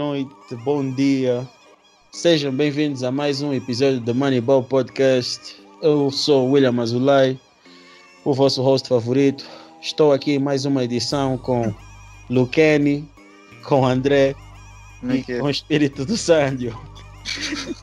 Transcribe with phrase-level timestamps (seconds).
[0.00, 1.46] noite, bom dia.
[2.10, 5.54] Sejam bem-vindos a mais um episódio do Moneyball Podcast.
[5.82, 7.38] Eu sou o William Azulay,
[8.24, 9.44] o vosso host favorito.
[9.82, 11.74] Estou aqui em mais uma edição com
[12.30, 13.06] Luqueni,
[13.62, 14.34] com André
[15.02, 16.74] e com o espírito do Sandio.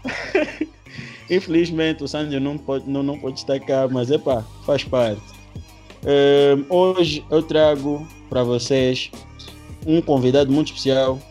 [1.29, 5.21] Infelizmente o Sandio não pode, não, não pode estar cá, mas epá, faz parte.
[6.04, 9.12] Um, hoje eu trago para vocês
[9.85, 11.21] um convidado muito especial,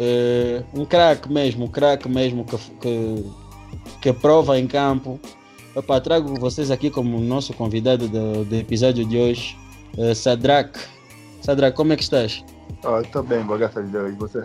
[0.00, 3.24] uh, um craque mesmo, um craque mesmo que, que,
[4.00, 5.20] que prova em campo.
[5.76, 9.56] Epá, trago vocês aqui como nosso convidado do, do episódio de hoje,
[9.96, 10.80] uh, Sadrak.
[11.42, 12.44] Sadrak, como é que estás?
[12.84, 14.12] Oh, estou bem, boa graças a Deus.
[14.12, 14.42] E você?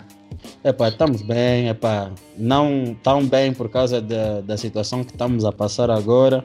[0.63, 5.51] Epá, estamos bem, epá, não tão bem por causa da, da situação que estamos a
[5.51, 6.43] passar agora,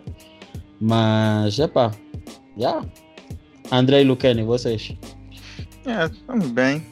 [0.80, 1.90] mas epá,
[2.56, 2.70] já.
[2.70, 2.88] Yeah.
[3.72, 4.96] André e Luquene, vocês?
[5.86, 6.84] É, estamos bem.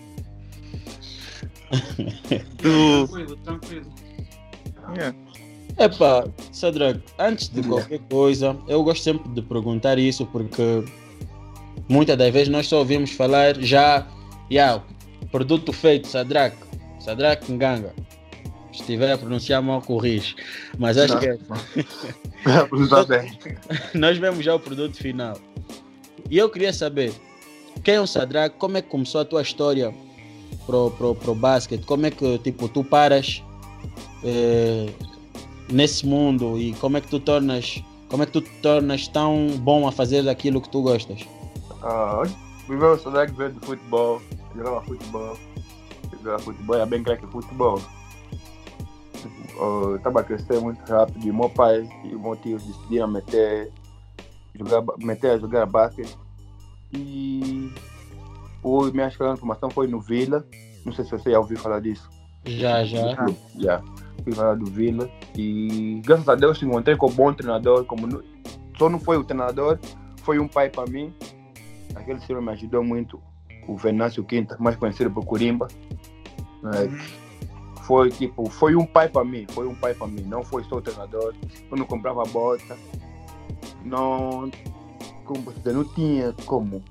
[2.58, 3.92] Tranquilo, tranquilo.
[4.96, 5.84] É.
[5.84, 10.84] Epá, Sadrak, antes de qualquer coisa, eu gosto sempre de perguntar isso porque
[11.88, 14.04] muitas das vezes nós só ouvimos falar já,
[14.50, 14.82] yeah,
[15.30, 16.56] produto feito, Sadrak,
[16.98, 17.94] Sadrak Nganga.
[18.72, 20.36] Se estiver a pronunciar mal, corrige.
[20.78, 21.20] Mas acho Não.
[21.20, 21.38] que é.
[22.82, 23.38] Está bem.
[23.94, 25.38] nós vemos já o produto final.
[26.30, 27.12] E eu queria saber,
[27.82, 28.56] quem é o Sadrak?
[28.56, 29.94] Como é que começou a tua história
[30.66, 31.84] pro, pro, pro basquete?
[31.84, 33.42] Como é que tipo, tu paras
[34.24, 34.92] eh,
[35.70, 39.86] nesse mundo e como é que tu tornas como é que tu tornas tão bom
[39.86, 41.20] a fazer aquilo que tu gostas?
[41.82, 42.22] Ah,
[42.66, 44.22] primeiro o Sadek veio do futebol,
[44.56, 45.36] jogava futebol,
[46.12, 47.80] jogava futebol, era bem craque futebol.
[49.96, 53.70] Estava a crescer muito rápido e meu pai e meu tio decidiram meter,
[54.54, 56.16] jogar, meter a jogar basquete.
[56.94, 57.70] E
[58.62, 60.46] o, minha escola de formação foi no Vila,
[60.84, 62.08] não sei se você já ouviu falar disso.
[62.44, 63.26] Já, já.
[63.58, 63.82] Já.
[64.24, 67.84] Fui falar do Vila e graças a Deus encontrei com um bom treinador.
[67.84, 68.22] Como não-
[68.78, 69.78] só não foi o treinador,
[70.22, 71.12] foi um pai para mim.
[71.94, 73.20] Aquele senhor me ajudou muito,
[73.66, 75.68] o Venâncio Quinta, mais conhecido por Corimba.
[76.62, 76.88] né?
[77.82, 80.76] Foi tipo, foi um pai para mim, foi um pai para mim, não foi só
[80.76, 81.34] o treinador.
[81.70, 82.76] Eu não comprava bota,
[83.84, 84.50] não,
[85.24, 86.82] como você não tinha como,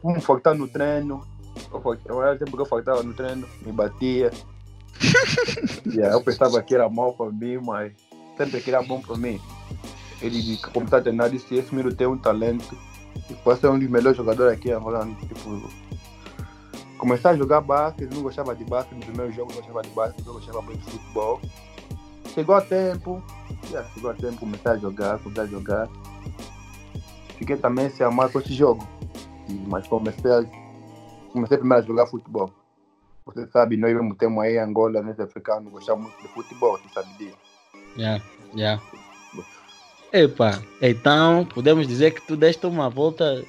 [0.00, 1.26] como faltar no treino.
[1.72, 4.30] Eu, tempo que eu faltava no treino, me batia.
[5.86, 7.92] Yeah, eu pensava que era mal para mim, mas
[8.36, 9.40] sempre que era bom para mim.
[10.20, 12.76] Ele começou a treinar disse esse menino tem um talento.
[13.28, 15.06] E pode ser um dos melhores jogadores aqui em Angola.
[15.20, 15.68] Tipo,
[16.98, 20.26] começar a jogar basquete, não gostava de basquete, no primeiro jogo não gostava de basquete,
[20.26, 21.40] eu gostava muito de futebol.
[22.34, 23.22] Chegou a tempo,
[23.70, 25.88] yeah, chegou a tempo, comecei a jogar, comecei a jogar.
[27.38, 28.86] Fiquei também sem amar com esse jogo.
[29.66, 30.44] Mas comecei, a,
[31.32, 32.50] comecei primeiro a jogar futebol.
[33.26, 37.08] Você sabe, nós mesmo temos aí Angola, nós africanos, gostamos muito de futebol, você sabe
[37.18, 37.36] disso.
[37.96, 38.20] Já,
[38.54, 38.80] já.
[40.12, 43.44] Epa, então podemos dizer que tu deste uma volta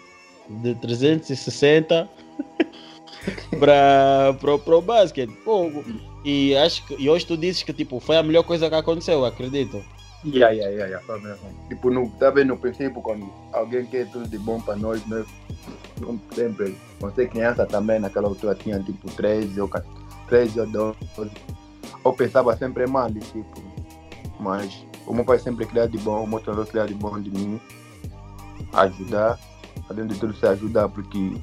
[0.48, 2.08] de 360
[3.60, 5.36] para pro, pro basquete.
[6.24, 9.26] E acho que e hoje tu dizes que tipo foi a melhor coisa que aconteceu,
[9.26, 9.84] acredito.
[10.24, 11.50] Yeah, yeah, yeah, yeah, foi mesmo.
[11.68, 15.26] Tipo, no, tá no princípio, quando alguém quer tudo de bom para nós, nós
[16.00, 19.92] não sempre, você criança também, naquela altura tinha tipo 13 ou 14,
[20.28, 21.32] 13 ou 12.
[22.06, 23.64] Eu pensava sempre mal, tipo,
[24.40, 27.32] mas o meu pai sempre queria de bom, o meu treinador queria de bom de
[27.32, 27.60] mim,
[28.74, 29.40] ajudar,
[29.90, 31.42] além de tudo se ajudar, porque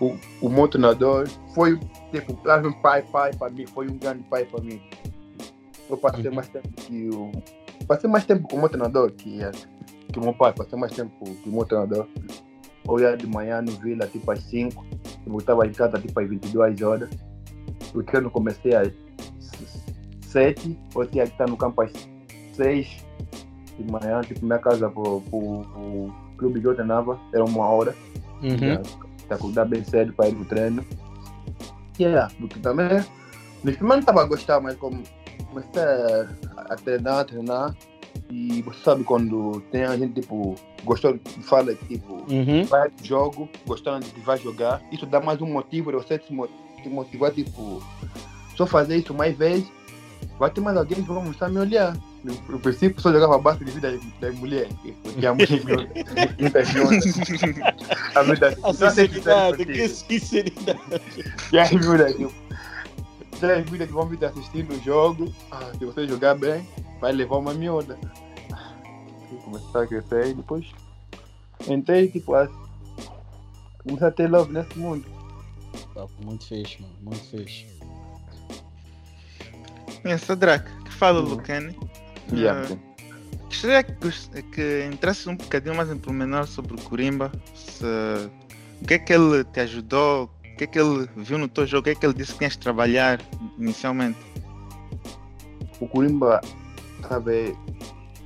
[0.00, 1.78] o, o meu treinador foi,
[2.10, 4.82] tipo, um pai, pai para mim, foi um grande pai para mim.
[5.90, 7.30] Eu passei mais tempo que o.
[7.86, 9.50] Passei mais tempo com o meu treinador que, é-
[10.12, 12.06] que o meu pai, passei mais tempo que o meu treinador.
[12.88, 14.84] Eu ia de manhã no Vila, tipo às 5,
[15.26, 17.10] e voltava em casa tipo às 22 horas.
[17.92, 18.92] Porque eu não comecei às
[20.22, 21.92] 7, eu tinha que estar no campo às
[22.54, 23.04] 6
[23.78, 27.94] de manhã, tipo minha casa pro, pro, pro clube que eu treinava, era uma hora.
[28.42, 28.56] Uhum.
[28.58, 28.82] Já,
[29.28, 30.84] já acordar bem cedo para ir no treino.
[31.98, 32.88] E é, porque também,
[33.62, 35.02] no primeiro não estava a gostar, mas como
[35.52, 35.82] comecei
[36.56, 37.76] a, treinar, a treinar,
[38.30, 40.54] e você sabe quando tem a gente, tipo,
[40.84, 42.64] gostou, fala, tipo, Uhum.
[42.64, 46.18] vai pro jogo, gostando de que vai jogar, isso dá mais um motivo de você
[46.18, 47.82] se motivar, tipo,
[48.56, 49.70] só fazer isso mais vezes,
[50.38, 51.96] vai ter mais alguém que vai começar a me olhar.
[52.24, 54.72] No, no princípio, só jogava base de vida das, das mulheres,
[55.02, 55.58] porque a mulher
[56.38, 56.68] muitas
[58.14, 60.80] A vida A sinceridade, que sinceridade.
[61.52, 62.32] E aí, mulher, tipo,
[63.86, 66.66] que vão vir assistindo o jogo, ah, se você jogar bem,
[67.00, 67.98] vai levar uma miúda.
[69.44, 70.66] Começar a crescer e depois
[71.66, 72.48] entrei, tipo, a,
[73.82, 75.04] comecei a ter love nesse mundo.
[75.94, 77.66] Papo muito fixe, mano, muito fixe.
[80.04, 81.28] É Sadraque, que fala Uhum.
[81.30, 81.76] Lucane.
[82.32, 82.68] Yeah.
[82.72, 82.92] Ah,
[83.46, 87.30] Gostaria que, que entrasse um bocadinho mais em pormenor sobre o Corimba.
[87.54, 87.84] Se,
[88.80, 90.30] o que é que ele te ajudou?
[90.52, 91.80] O que é que ele viu no teu jogo?
[91.80, 93.20] O que é que ele disse que tinhas de trabalhar
[93.58, 94.18] inicialmente?
[95.80, 96.40] O Corimba,
[97.08, 97.56] sabe,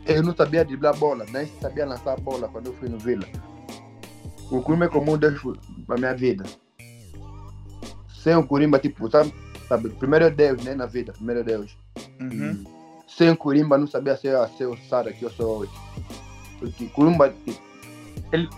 [0.05, 3.27] eu não sabia driblar bola, nem sabia lançar a bola quando eu fui no Vila.
[4.51, 5.41] O Corimba é como um Deus
[5.89, 6.45] na minha vida.
[8.23, 9.33] Sem o Corimba, tipo, sabe,
[9.69, 11.77] sabe, primeiro é Deus, né, na vida, primeiro é Deus.
[12.21, 12.65] Uhum.
[13.07, 15.73] Sem o Corimba, não sabia ser, ser o Sara que eu sou hoje.
[16.59, 17.63] Porque Corimba, tipo,
[18.33, 18.49] ele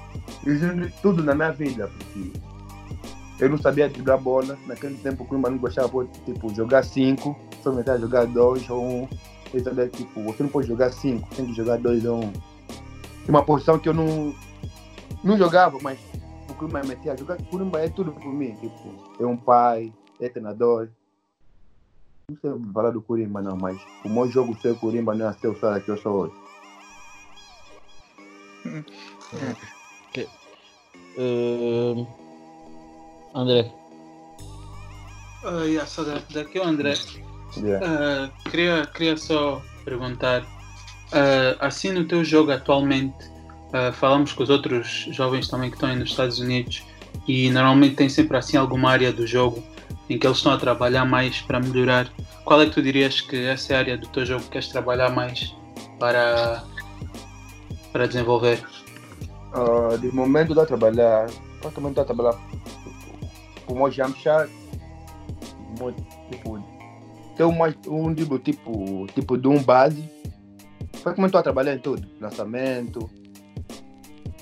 [0.46, 2.32] ajuda tudo na minha vida, porque
[3.40, 4.58] eu não sabia driblar bola.
[4.66, 8.82] Naquele tempo, o Corimba não gostava de tipo, jogar 5, só metade jogar 2 ou
[8.82, 9.02] 1.
[9.02, 9.08] Um.
[9.52, 12.24] Ele sabia, tipo, você não pode jogar 5, tem que jogar 2 ou 1.
[12.24, 12.32] Um.
[13.28, 14.34] Uma posição que eu não,
[15.22, 15.98] não jogava, mas
[16.48, 17.38] o Corimba me metia a jogar.
[17.38, 20.88] O Corimba é tudo por mim, tipo, é um pai, é treinador.
[22.30, 25.32] Não sei falar do Corimba não, mas o meu jogo ser o Corimba não é
[25.34, 26.34] ser o Sara que eu sou hoje.
[31.16, 32.06] Ehm,
[33.34, 33.70] André,
[35.44, 36.94] Ah, yeah, só da- daqui o André.
[37.56, 37.86] Yeah.
[37.86, 40.44] Ah, queria, queria só perguntar,
[41.12, 43.16] ah, assim no teu jogo atualmente,
[43.72, 46.82] ah, falamos com os outros jovens também que estão aí nos Estados Unidos
[47.26, 49.62] e normalmente tem sempre assim alguma área do jogo
[50.10, 52.10] em que eles estão a trabalhar mais para melhorar.
[52.44, 54.68] Qual é que tu dirias que essa é a área do teu jogo que queres
[54.68, 55.54] trabalhar mais
[56.00, 56.64] para,
[57.92, 58.60] para desenvolver?
[59.52, 61.26] Ah, de momento estou a trabalhar,
[61.60, 62.38] praticamente estou a trabalhar
[63.68, 63.92] com o meu
[65.78, 65.94] mo-
[66.30, 66.64] tipo,
[67.36, 70.02] tem um, mais- um dribble tipo, tipo de um base,
[71.02, 73.10] praticamente estou a trabalhar em tudo, lançamento,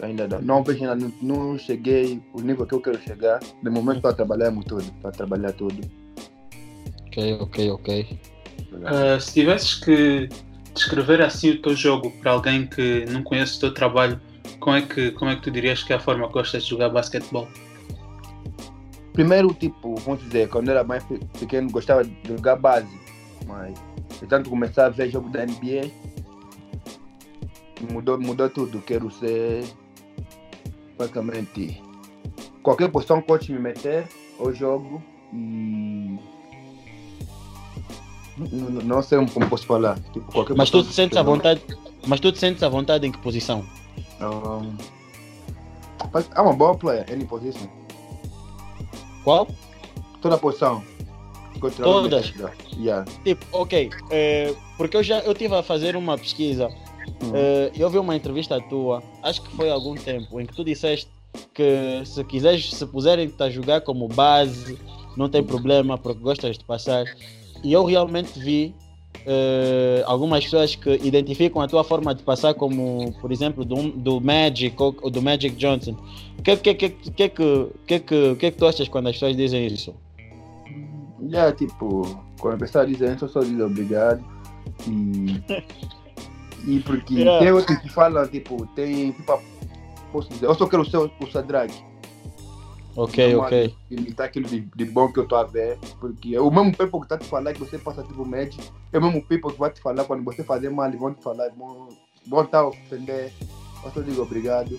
[0.01, 3.69] ainda não, não vejo ainda, não, não cheguei o nível que eu quero chegar, de
[3.71, 5.81] momento estou a trabalhar em tudo, estou a trabalhar tudo.
[7.09, 8.21] ok, ok, ok.
[8.85, 10.29] Ah, se tivesses que
[10.73, 14.21] descrever assim o teu jogo para alguém que não conhece o teu trabalho,
[14.61, 16.71] como é que, como é que tu dirias que é a forma que gostas de
[16.71, 17.49] jogar basquetebol?
[19.17, 22.87] Primeiro, tipo, vamos dizer, quando era mais pe- pequeno, gostava de jogar base,
[23.47, 23.75] mas
[24.21, 25.91] de tanto começar a ver jogo da NBA,
[27.91, 28.81] mudou, mudou tudo.
[28.83, 29.65] Quero ser
[30.99, 31.83] praticamente
[32.63, 34.07] qualquer posição que o coach me meter,
[34.39, 35.03] eu jogo
[35.33, 36.19] e.
[38.37, 39.99] Não, não- sei como posso falar.
[40.13, 41.63] Tipo, Mas tu te sentes à vontade,
[42.07, 43.65] mas tu te sentes à vontade em que posição?
[44.21, 44.77] Um,
[46.13, 47.67] but I'm a ball player, any position.
[49.27, 49.49] Qual?
[50.23, 50.85] Toda posição.
[51.59, 52.33] que eu Todas?
[52.79, 53.05] Yeah.
[53.25, 57.33] Tipo, ok, eh, porque eu já eu tive a fazer uma pesquisa, Hum.
[57.35, 60.63] eh, eu vi uma entrevista tua, acho que foi há algum tempo, em que tu
[60.63, 61.11] disseste
[61.53, 64.79] que se quiseres, se puserem-te a jogar como base,
[65.17, 67.05] não tem problema, porque gostas de passar.
[67.65, 68.77] E eu realmente vi
[69.25, 74.21] eh, algumas pessoas que identificam a tua forma de passar como, por exemplo, do, do
[74.21, 75.97] Magic ou, ou do Magic Johnson.
[76.39, 79.37] O que, que, que, que, que, que, que, que que tu achas quando as pessoas
[79.37, 79.95] dizem isso?
[81.29, 84.25] Já, tipo, quando a pessoa diz isso, eu só digo obrigado.
[84.87, 85.43] E.
[86.67, 87.39] E porque Yeah.
[87.45, 89.13] tem outros que falam, tipo, tem.
[89.13, 89.41] Tipo,
[90.13, 91.85] posso dizer, eu só quero o, o Sadraque.
[92.97, 93.75] Ok, Não ok.
[93.91, 95.79] Imitar aquilo de, de bom que eu estou a ver.
[96.01, 98.59] Porque é o mesmo people que está te falar que você passa tipo médio,
[98.93, 101.51] é o mesmo people que vai te falar quando você fazer mal, vão te falar,
[101.51, 101.89] vão,
[102.27, 103.33] vão estar a ofender.
[103.85, 104.79] Eu só digo obrigado.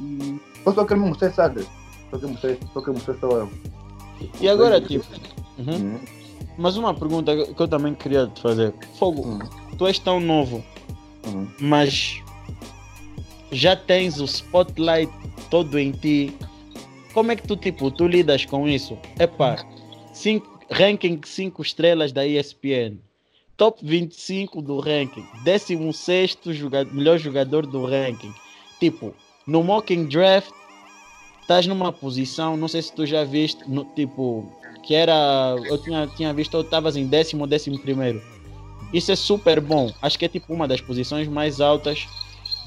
[0.00, 1.66] E eu só quero mostrar, sabe?
[2.10, 3.50] Só quero mostrar, só quero mostrar só eu.
[4.40, 5.04] E agora, tipo,
[5.58, 5.74] uhum.
[5.74, 6.00] Hum,
[6.56, 8.74] mas uma pergunta que eu também queria te fazer.
[8.98, 9.38] Fogo, hum,
[9.76, 10.64] tu és tão novo,
[11.26, 11.46] hum.
[11.60, 12.22] mas
[13.52, 15.12] já tens o spotlight
[15.50, 16.36] todo em ti.
[17.18, 18.96] Como é que tu, tipo, tu lidas com isso?
[19.18, 19.66] Epá,
[20.12, 22.98] cinco, ranking 5 estrelas da ESPN.
[23.56, 25.26] Top 25 do ranking.
[25.42, 28.32] 16 joga melhor jogador do ranking.
[28.78, 29.12] Tipo,
[29.44, 30.52] no mocking draft,
[31.42, 34.48] estás numa posição, não sei se tu já viste, no, tipo,
[34.84, 35.56] que era.
[35.66, 38.22] Eu tinha, tinha visto, eu estavas em décimo ou décimo primeiro.
[38.92, 39.92] Isso é super bom.
[40.00, 42.06] Acho que é tipo uma das posições mais altas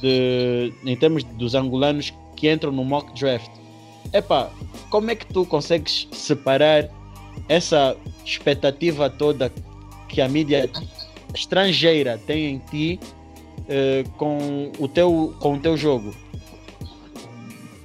[0.01, 3.61] de, em termos dos angolanos que entram no mock draft.
[4.13, 4.50] Epá,
[4.89, 6.89] como é que tu consegues separar
[7.48, 9.51] essa expectativa toda
[10.08, 10.70] que a mídia
[11.34, 13.00] estrangeira tem em ti
[13.70, 16.13] eh, com, o teu, com o teu jogo?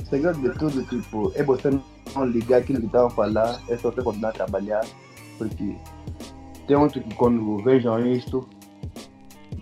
[0.02, 1.70] O segredo de tudo, tipo, é você
[2.14, 4.84] não ligar aquilo que estavam a falar, é só você continuar a trabalhar,
[5.38, 5.76] porque
[6.66, 8.48] tem outros que quando vejam isso,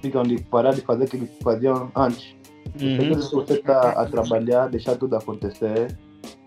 [0.01, 2.35] ficam de parar de fazer aquilo que faziam antes.
[2.79, 5.97] Se você está a trabalhar, deixar tudo acontecer,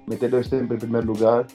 [0.08, 1.46] meter Deus sempre em primeiro lugar,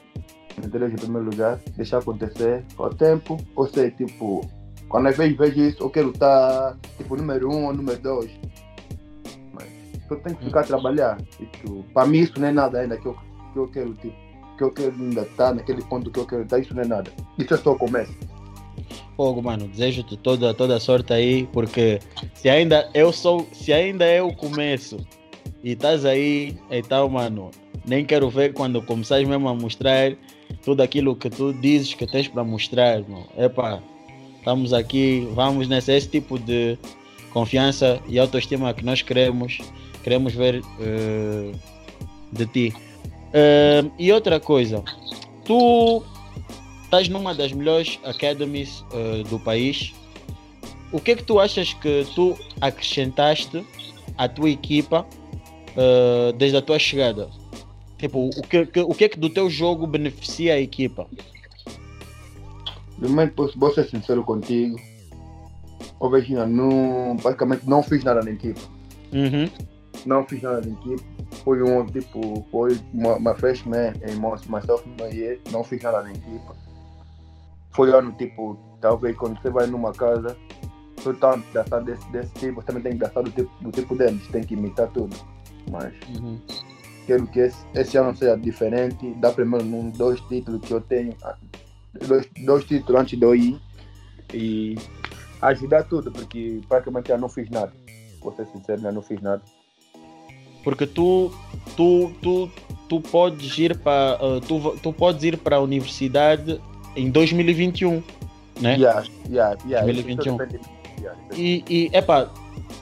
[0.56, 4.42] meter Deus em primeiro lugar, deixar acontecer ao tempo, ou seja, tipo,
[4.92, 8.30] Quando às vezes vejo isso, eu quero estar tipo número um ou número dois.
[9.54, 9.66] Mas
[10.11, 11.16] eu tenho que ficar a trabalhar.
[11.38, 13.16] Tipo, para mim isso não é nada ainda que eu,
[13.54, 14.14] que eu quero, tipo,
[14.59, 17.11] que eu quero ainda estar naquele ponto que eu quero estar, isso não é nada.
[17.38, 18.12] Isso é só o começo.
[19.16, 21.99] Fogo, mano, desejo-te toda, toda a sorte aí, porque
[22.35, 24.99] se ainda eu sou, se ainda eu começo
[25.64, 27.50] e estás aí, então, mano,
[27.84, 30.12] nem quero ver quando começares mesmo a mostrar
[30.64, 33.26] tudo aquilo que tu dizes que tens para mostrar, mano.
[33.36, 33.82] Epa,
[34.38, 36.78] estamos aqui, vamos nesse esse tipo de
[37.32, 39.58] confiança e autoestima que nós queremos,
[40.04, 41.58] queremos ver uh,
[42.30, 42.74] de ti.
[43.28, 44.84] Uh, e outra coisa,
[45.44, 46.02] tu
[46.84, 49.92] estás numa das melhores academies uh, do país.
[50.92, 53.64] O que é que tu achas que tu acrescentaste
[54.18, 55.06] à tua equipa
[56.36, 57.30] desde a tua chegada?
[58.02, 61.06] Tipo, o que, o que é que do teu jogo beneficia a equipa?
[62.99, 64.76] Primeiro, posso vou ser sincero contigo.
[66.00, 68.61] Ô, Vegina, não, basicamente não fiz nada na equipa.
[69.12, 69.49] Uhum.
[70.04, 71.04] Não fiz nada na equipa.
[71.44, 74.16] Foi um, tipo, foi uma, uma freshman em
[74.50, 74.85] myself,
[75.52, 76.56] não fiz nada na equipa
[77.73, 80.37] foi ano tipo, talvez quando você vai numa casa,
[81.02, 83.97] tu tá dançando desse, desse tipo, você também tem que dançar do tipo, do tipo
[83.97, 85.16] deles, tem que imitar tudo.
[85.71, 86.38] Mas uhum.
[87.06, 91.14] Quero que esse, esse ano seja diferente, dá primeiro num dois títulos que eu tenho,
[91.23, 91.37] ah,
[92.06, 93.61] dois, dois títulos antes de eu ir
[94.32, 94.76] e
[95.40, 97.73] ajudar tudo, porque praticamente eu não fiz nada.
[98.21, 99.42] Vou ser sincero, eu não fiz nada.
[100.62, 101.32] Porque tu,
[101.76, 102.50] tu, tu,
[102.88, 106.61] tu podes ir para uh, tu, tu podes ir para a universidade
[106.94, 108.02] em 2021,
[108.61, 108.76] né?
[108.76, 109.85] Yeah, yeah, yeah.
[109.85, 110.38] 2021.
[111.35, 112.30] E, e epá,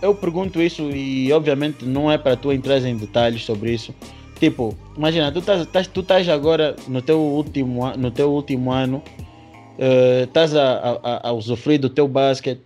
[0.01, 3.95] eu pergunto isso e obviamente não é para tu entrar em detalhes sobre isso.
[4.39, 9.03] Tipo, imagina, tu estás tu agora no teu último, no teu último ano,
[9.79, 12.61] uh, estás a, a, a usufruir do teu basquete.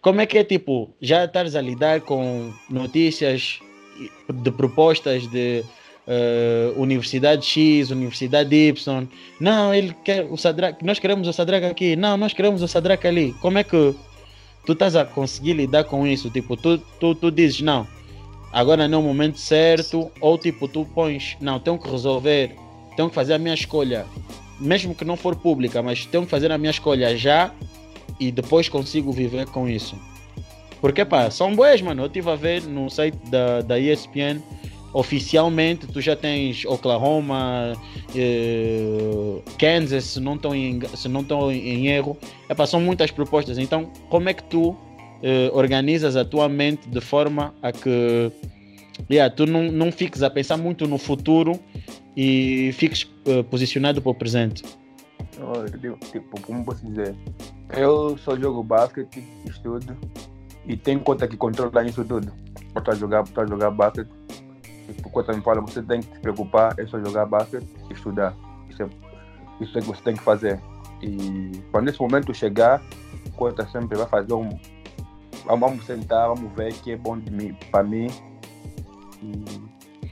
[0.00, 3.58] Como é que é, tipo, já estás a lidar com notícias
[4.32, 5.64] de propostas de
[6.06, 9.08] uh, Universidade X, Universidade Y.
[9.40, 11.96] Não, ele quer o Sadrak, nós queremos o Sadrak aqui.
[11.96, 13.34] Não, nós queremos o Sadrak ali.
[13.40, 13.94] Como é que
[14.66, 16.28] tu estás a conseguir lidar com isso?
[16.28, 17.86] Tipo, tu, tu, tu dizes, não,
[18.52, 22.54] agora não é o momento certo, ou tipo, tu pões, não, tenho que resolver,
[22.96, 24.04] tenho que fazer a minha escolha,
[24.58, 27.52] mesmo que não for pública, mas tenho que fazer a minha escolha já
[28.18, 29.96] e depois consigo viver com isso.
[30.80, 32.02] Porque, pá, são boas, mano.
[32.02, 34.42] Eu estive a ver no site da, da ESPN
[34.96, 37.74] oficialmente tu já tens Oklahoma,
[38.14, 42.16] eh, Kansas, se não estão em, se não estão em erro.
[42.48, 43.58] Epa, são muitas propostas.
[43.58, 44.74] Então, como é que tu
[45.22, 48.32] eh, organizas a tua mente de forma a que
[49.10, 51.60] yeah, tu não, não fiques a pensar muito no futuro
[52.16, 54.62] e fiques eh, posicionado para o presente?
[56.10, 57.14] Tipo, como posso dizer?
[57.76, 59.94] Eu só jogo basquete, estudo
[60.66, 62.32] e tenho conta que controla isso tudo.
[62.72, 64.25] Para jogar, para jogar basquete
[64.94, 68.34] tipo, quando me fala, você tem que se preocupar, é só jogar basquete e estudar.
[68.68, 68.88] Isso é,
[69.60, 70.60] isso é que você tem que fazer.
[71.02, 72.82] E quando esse momento chegar,
[73.36, 74.48] conta sempre vai fazer um.
[75.44, 77.18] Vamos sentar, vamos ver o que é bom
[77.70, 78.08] para mim.
[79.22, 79.44] E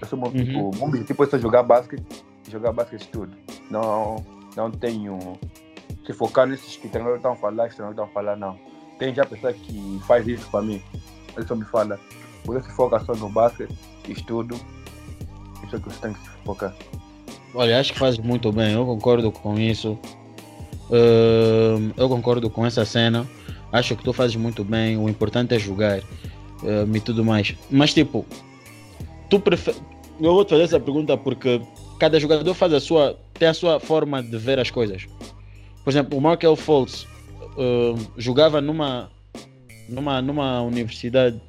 [0.00, 0.30] eu sou, uhum.
[0.30, 3.36] tipo, o objetivo é só jogar basquete, jogar basquete tudo.
[3.70, 4.24] Não,
[4.56, 5.18] não tenho.
[6.06, 8.58] Se focar nesses que treinadores estão a falar, que treinadores estão a falar, não.
[8.98, 10.82] Tem já pessoa que faz isso para mim.
[11.36, 11.98] Ele só me fala,
[12.44, 13.74] você se foca só no basquete,
[14.12, 14.54] estudo,
[15.64, 16.74] isso é que você tem que se focar.
[17.54, 19.98] Olha, acho que fazes muito bem, eu concordo com isso.
[20.90, 23.26] Uh, eu concordo com essa cena.
[23.72, 24.96] Acho que tu fazes muito bem.
[24.96, 27.54] O importante é jogar uh, e tudo mais.
[27.70, 28.24] Mas, tipo,
[29.30, 29.80] tu preferes.
[30.20, 31.60] Eu vou te fazer essa pergunta porque
[31.98, 33.18] cada jogador faz a sua.
[33.34, 35.06] tem a sua forma de ver as coisas.
[35.82, 39.10] Por exemplo, o Markel Fultz uh, jogava numa,
[39.88, 41.40] numa, numa universidade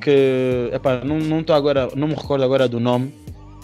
[0.00, 3.12] que epá, não, não agora, não me recordo agora do nome.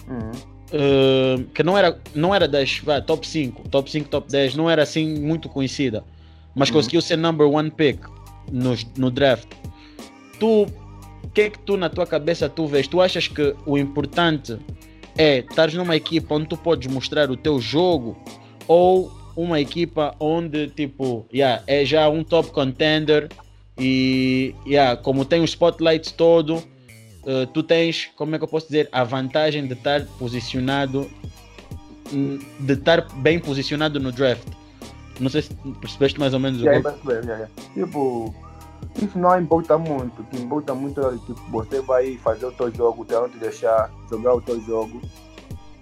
[0.07, 0.31] Uhum.
[0.73, 4.67] Uh, que não era, não era das vai, top 5, top 5, top 10, não
[4.67, 6.03] era assim muito conhecida,
[6.55, 6.75] mas uhum.
[6.75, 7.99] conseguiu ser number one pick
[8.51, 9.47] no, no draft.
[10.39, 12.87] Tu, o que é que tu na tua cabeça tu vês?
[12.87, 14.57] Tu achas que o importante
[15.17, 18.17] é estar numa equipa onde tu podes mostrar o teu jogo
[18.67, 23.29] ou uma equipa onde tipo yeah, é já um top contender
[23.77, 28.67] e yeah, como tem os spotlights todo, uh, tu tens, como é que eu posso
[28.67, 31.09] dizer, a vantagem de estar posicionado,
[32.59, 34.47] de estar bem posicionado no draft.
[35.19, 37.49] Não sei se percebeste mais ou menos yeah, o que yeah, yeah.
[37.73, 38.33] Tipo,
[39.01, 40.21] isso não importa muito.
[40.21, 43.91] O que importa muito é tipo, você vai fazer o teu jogo, te te deixar
[44.09, 45.01] jogar o teu jogo.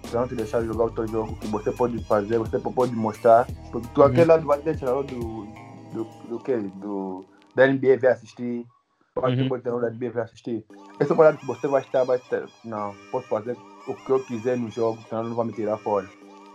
[0.02, 3.46] Te te deixar jogar o teu jogo, que você pode fazer, você pode mostrar.
[3.70, 4.06] Porque tu, uhum.
[4.06, 6.56] aquele lado vai ter do, do, do que?
[6.56, 8.66] Do, da NBA vai assistir.
[9.14, 9.60] Pode Uhum.
[9.60, 10.64] ter da NBA vai assistir.
[10.98, 12.48] Essa parada que você vai estar, vai ter.
[12.64, 13.56] Não, posso fazer
[13.86, 16.08] o que eu quiser no jogo, o treinador não vai me tirar fora.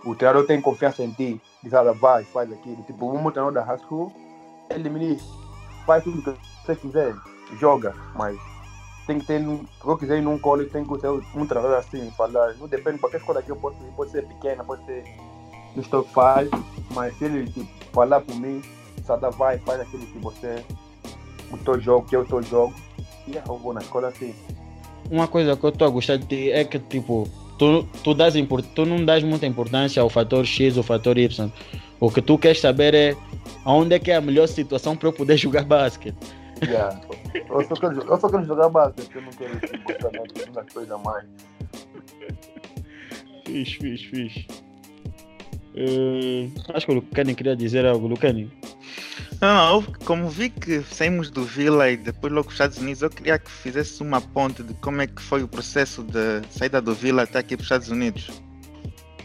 [0.03, 2.81] O treinador tem confiança em ti, diz, olha, vai, faz aquilo.
[2.83, 4.11] Tipo, um treinador da high school,
[4.69, 5.23] ele me diz,
[5.85, 6.33] faz tudo que
[6.65, 7.15] você quiser,
[7.59, 8.37] joga, mas
[9.05, 11.77] tem que ter, num- se eu quiser ir num college, tem que ter um treinador
[11.77, 15.03] assim, falar, não depende, qualquer escola que eu posso ir, pode ser pequena, pode ser
[15.75, 16.63] no top 5,
[16.93, 18.61] mas se ele tipo, falar por mim,
[19.03, 20.65] Sada vai, faz aquilo que você,
[21.51, 22.73] o teu jogo, que é o teu jogo,
[23.27, 24.33] e vou na escola assim.
[25.09, 27.27] Uma coisa que eu estou a gostar de ti é que, tipo,
[27.57, 28.33] tu, tu, das
[28.75, 31.49] tu não dás muita importância ao fator X ou fator Y.
[31.99, 33.15] O que tu queres saber é
[33.65, 36.15] aonde é que é a melhor situação para eu poder jogar basquete.
[36.63, 36.99] Yeah.
[37.49, 41.25] Eu, só quero, eu só quero jogar basquete, eu não quero na- nas coisas mais.
[43.45, 44.47] Fiz, fiz, fiz.
[45.75, 48.07] Eh, acho que o Lucani queria dizer algo.
[48.07, 48.51] Lucani,
[49.39, 53.37] Não, como vi que saímos do Vila e depois logo os Estados Unidos, eu queria
[53.37, 57.23] que fizesse uma ponte de como é que foi o processo de saída do Vila
[57.23, 58.41] até aqui para os Estados Unidos.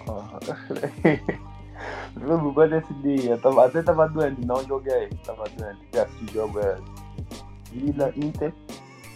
[0.09, 0.39] Ah.
[2.15, 5.79] Eu me lembro desse dia, tava, até estava doente, não joguei, estava doente.
[5.91, 6.79] Fui assistir o jogo, é,
[7.73, 8.53] Vila Inter,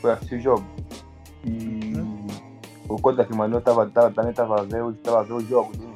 [0.00, 0.66] foi assistir o jogo.
[1.44, 1.92] E
[2.88, 5.40] o Conta que mandou tava, tava, também estava a ver, o- tava a ver o
[5.40, 5.95] jogo Inter.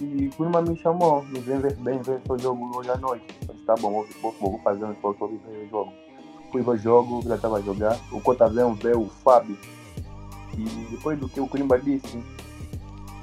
[0.00, 3.24] E Kurma me chamou, me vem ver bem, ver o jogo hoje à noite.
[3.48, 5.92] Eu disse, tá bom, vou, vou, vou fazer um esforço para ver o jogo.
[6.52, 9.56] Fui ver o jogo, Vila estava a jogar, o Conta veio o Fábio.
[10.56, 12.22] E depois do que o Kurimba disse,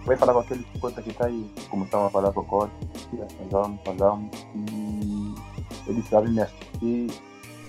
[0.06, 2.72] vai falar com aquele conta que tá aí, começaram a falar com o Cota,
[3.50, 5.34] falamos, falamos, e
[5.88, 7.12] ele sabe me assistir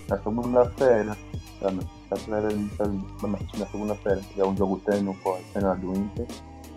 [0.09, 1.17] na segunda-feira,
[1.63, 1.69] na
[3.39, 6.27] assistir na segunda-feira, é um jogo treino com a cena do Inter,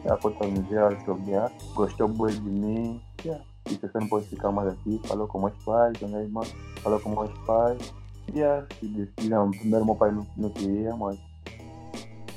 [0.09, 3.43] a Cota me veio a jogar, gostou muito de mim, yeah.
[3.65, 6.41] disse você não pode ficar mais aqui, falou com meus pais, com minha irmã,
[6.81, 7.93] falou com meus pais,
[8.33, 8.65] yeah.
[8.81, 11.17] e não, primeiro meu pai não, não queria, mas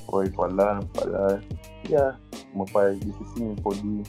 [0.07, 1.43] foi falar, falar,
[1.89, 2.19] yeah
[2.55, 4.03] meu pai disse sim, pode ir.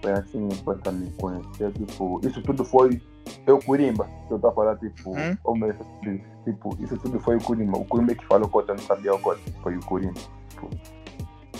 [0.00, 3.00] Foi assim, depois para me conhecer, tipo, isso tudo foi
[3.46, 5.36] eu Curimba, eu estava falando, tipo, Hum?
[5.44, 5.72] oh, meu,
[6.44, 9.40] tipo, isso tudo foi o Curimba, o Curimba que falou Cota, não sabia o Cota,
[9.62, 10.20] foi o Curimba.
[10.48, 10.68] Tipo,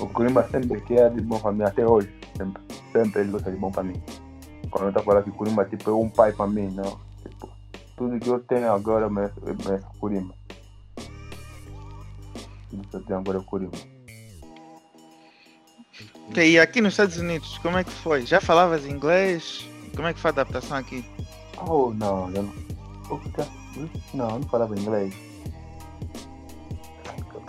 [0.03, 2.63] o Curimba sempre quer de bom para mim, até hoje, sempre,
[2.93, 4.03] sempre ele gosta de bom para mim.
[4.71, 7.49] Quando eu estava falando que o Curimba, tipo, é um pai para mim, não, tipo,
[7.97, 10.35] tudo que eu tenho agora merece, merece o Curimba.
[12.71, 13.79] Tudo que eu tenho agora é o Curimba.
[16.35, 18.25] E aqui nos Estados Unidos, como é que foi?
[18.25, 19.69] Já falavas inglês?
[19.95, 21.05] Como é que foi a adaptação aqui?
[21.59, 22.53] Oh, não, eu não.
[24.15, 25.15] Não, eu não falava inglês.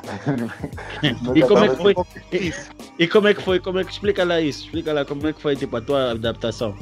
[1.36, 1.96] E como é que foi?
[2.32, 2.74] Difícil.
[3.00, 3.60] E como é que foi?
[3.60, 4.66] Como é que explica lá isso?
[4.66, 6.76] Explica lá como é que foi tipo a tua adaptação.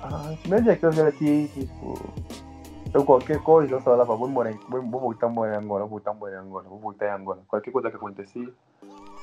[0.00, 2.12] Ah, primeiro dia que eu vim aqui, tipo.
[2.92, 5.88] Eu qualquer coisa, eu falava, vou morar, vou, vou voltar a morar em Angola, vou
[5.90, 7.42] voltar a morar em Angola, vou voltar em Angola.
[7.48, 8.48] Qualquer coisa que acontecia,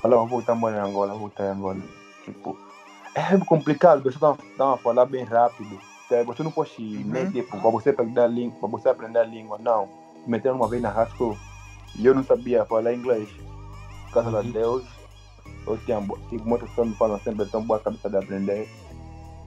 [0.02, 1.78] falava, vou voltar a morar em Angola, vou voltar em Angola.
[2.26, 2.58] Tipo,
[3.16, 5.80] é complicado, você tá, tá a falar bem rápido.
[6.10, 6.22] Tá?
[6.24, 7.04] Você não pode Uhum.
[7.06, 9.86] nem tipo, para você aprender a língua, para você aprender a língua, não.
[10.26, 11.38] Me meteram uma vez na school
[11.98, 13.30] e eu não sabia falar inglês.
[14.12, 14.52] Graças a Uhum.
[14.52, 14.84] Deus,
[15.68, 18.70] eu tinha, bo- e muitas pessoas me falam sempre, tão boa cabeça de aprender.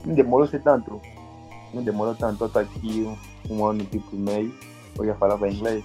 [0.05, 1.01] Não demorou ser tanto.
[1.73, 3.03] Não demorou tanto, eu tô aqui
[3.49, 4.53] um, um ano tipo e meio,
[4.97, 5.83] eu já falava inglês.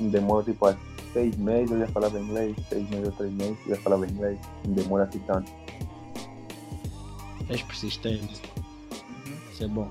[0.00, 0.66] Não demorou tipo
[1.12, 4.38] seis meses, eu já falava inglês, seis meses ou três meses, eu já falava inglês.
[4.66, 5.50] Não demora assim tanto.
[7.48, 8.40] És persistente.
[9.52, 9.88] Isso é bom.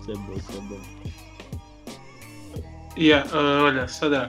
[0.00, 0.80] isso é bom, isso é bom.
[2.96, 4.26] Yeah, uh, olha, Sada,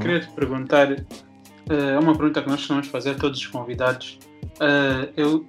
[0.00, 4.18] queria te perguntar, uh, é uma pergunta que nós costumamos fazer a todos os convidados.
[4.56, 5.46] Uh, eu,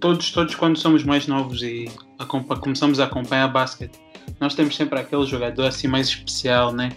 [0.00, 3.98] todos, todos quando somos mais novos e acompa- começamos a acompanhar basquete,
[4.40, 6.90] nós temos sempre aquele jogador assim mais especial, né?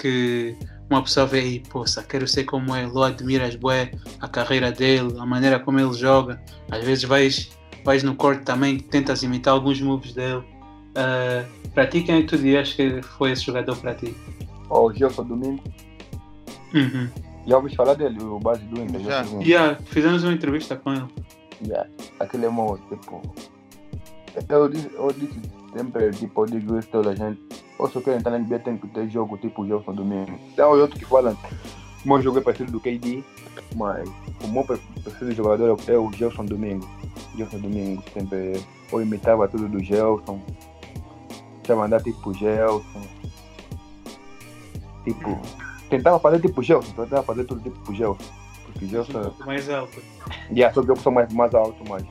[0.00, 0.56] Que
[0.88, 5.14] uma pessoa vê e, poxa, quero ser como ele, ou admiras bué a carreira dele,
[5.18, 6.42] a maneira como ele joga.
[6.70, 7.50] Às vezes vais,
[7.84, 10.42] vais no corte também, tentas imitar alguns moves dele.
[10.90, 14.14] Uh, para ti, quem é que tu dirias que foi esse jogador para ti?
[14.68, 15.62] Ó, o Gilson Domingo,
[16.74, 17.08] Uhum.
[17.46, 19.00] já ouvi falar dele, o base do Inter.
[19.00, 19.22] Já.
[19.22, 19.42] Gilson.
[19.42, 21.06] Yeah, fizemos uma entrevista com ele.
[21.64, 21.88] Yeah.
[22.18, 23.22] Aquele é meu, tipo.
[24.48, 25.40] Eu disse, eu disse
[25.76, 27.40] sempre, tipo, eu digo isso toda a gente.
[27.78, 30.38] Ou se eu quero entrar na NBA, tem que ter jogo tipo o Gelson Domingo.
[30.54, 31.36] Tem outros que falam,
[32.04, 33.24] o meu jogo é parecido do KD,
[33.74, 34.08] mas
[34.44, 36.88] o meu pre- preferido jogador é o Gelson Domingo.
[37.36, 38.60] Gelson Domingo, sempre.
[38.92, 40.40] Eu imitava tudo do Gelson.
[41.70, 43.00] Tentava andar tipo Gelson.
[45.04, 45.40] Tipo,
[45.88, 48.24] tentava fazer tipo Gelson, tentava fazer tudo tipo Gelson.
[48.64, 49.22] Porque Um Gelson.
[49.22, 50.02] pouco mais alto.
[50.50, 52.04] Yeah, só que eu sou mais, mais alto, mas.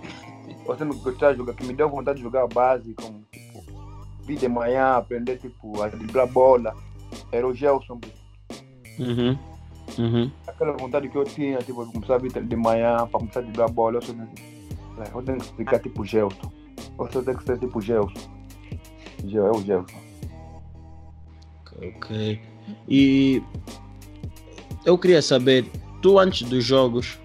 [0.66, 3.62] Você não gostar de jogar, que me deu vontade de jogar a base, como tipo.
[4.22, 6.74] subir de manhã, aprender tipo, a driblar bola.
[7.30, 8.00] Era o Gelson.
[8.98, 9.38] Uhum.
[9.98, 10.32] Uhum.
[10.48, 13.44] Aquela vontade que eu tinha, tipo, de começar a vir de manhã para começar a
[13.44, 14.00] driblar bola.
[14.00, 16.50] Eu, eu tenho que explicar tipo Gelson.
[16.98, 18.39] Eu só tenho que ser tipo Gelson.
[19.26, 19.98] Gel, é o Gelson.
[21.82, 22.40] Ok.
[22.88, 23.42] E
[24.86, 25.66] eu queria saber,
[26.02, 27.18] tu antes dos jogos,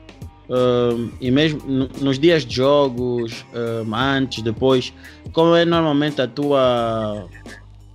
[0.49, 3.45] um, e mesmo no- nos dias de jogos,
[3.87, 4.93] um, antes, depois,
[5.33, 7.29] qual é normalmente a tua.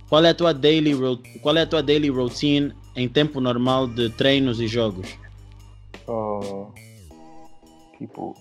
[0.08, 0.92] Qual é a tua daily
[1.40, 5.08] qual é a tua daily routine em tempo normal de treinos e jogos?
[6.08, 6.66] Ah,
[7.96, 8.36] tipo.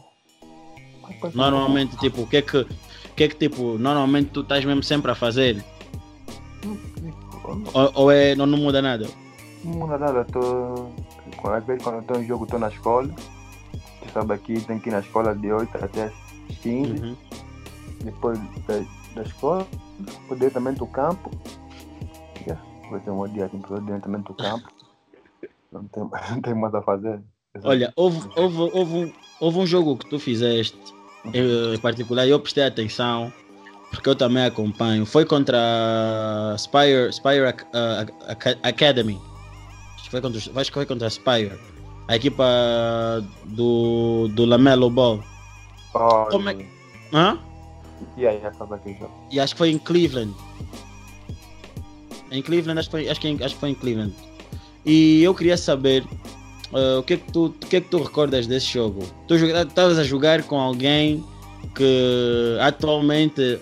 [1.34, 2.66] Normalmente, tipo, o que é que,
[3.20, 5.62] que é que tipo, normalmente tu estás mesmo sempre a fazer?
[7.74, 9.10] Ou, ou é, não, não muda nada?
[9.62, 10.90] Não muda nada, tô.
[11.50, 13.14] Às vezes quando eu estou em jogo estou na escola.
[13.74, 16.92] Você sabe aqui tem que ir na escola de 8 até as 15.
[16.92, 17.16] Uhum.
[18.06, 19.68] Depois da, da escola,
[20.30, 21.30] vou diretamente do campo.
[22.48, 22.64] Yeah.
[22.90, 24.70] Vai ter um dia aqui, vou diretamente do campo.
[25.74, 27.22] Não tem, não tem mais a fazer.
[27.64, 30.80] Olha, houve, houve, houve, um, houve um jogo que tu fizeste,
[31.34, 33.32] eh, em particular, eu prestei atenção,
[33.92, 35.06] porque eu também acompanho.
[35.06, 35.58] Foi contra
[36.54, 39.20] a Spire, Spire Ac- Academy.
[39.96, 41.60] Acho que foi contra, acho que foi contra a Spire.
[42.08, 42.44] A equipa
[43.46, 45.24] do, do Lamelo Ball.
[45.94, 46.58] Oh, Como é
[47.14, 47.38] Hã?
[48.18, 48.52] E aí, já.
[49.32, 50.34] E acho que foi em Cleveland.
[52.32, 54.14] Em Cleveland, acho que foi, acho que, acho que foi em Cleveland.
[54.86, 56.04] E eu queria saber
[56.74, 59.04] ah, o, que é que tu, o que é que tu recordas desse jogo?
[59.28, 61.24] Tu estavas a jogar com alguém
[61.76, 63.60] que atualmente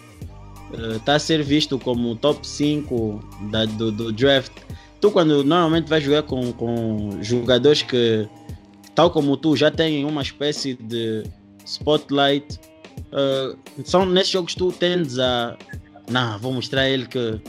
[0.96, 3.20] está a ser visto como top 5
[3.52, 4.52] da, do, do draft.
[5.00, 8.28] Tu, quando normalmente vais jogar com, com jogadores que,
[8.96, 11.24] tal como tu, já têm uma espécie de
[11.66, 12.60] spotlight,
[13.14, 15.56] ah, são nesses jogos tu tendes a.
[16.10, 17.40] Não, vou mostrar a ele que.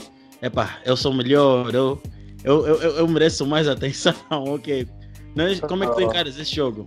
[0.41, 2.01] Epá, eu sou melhor, eu,
[2.45, 4.87] eu, eu- eu mereço mais atenção, ok.
[5.35, 6.85] Mas como é que tu encaras esse jogo?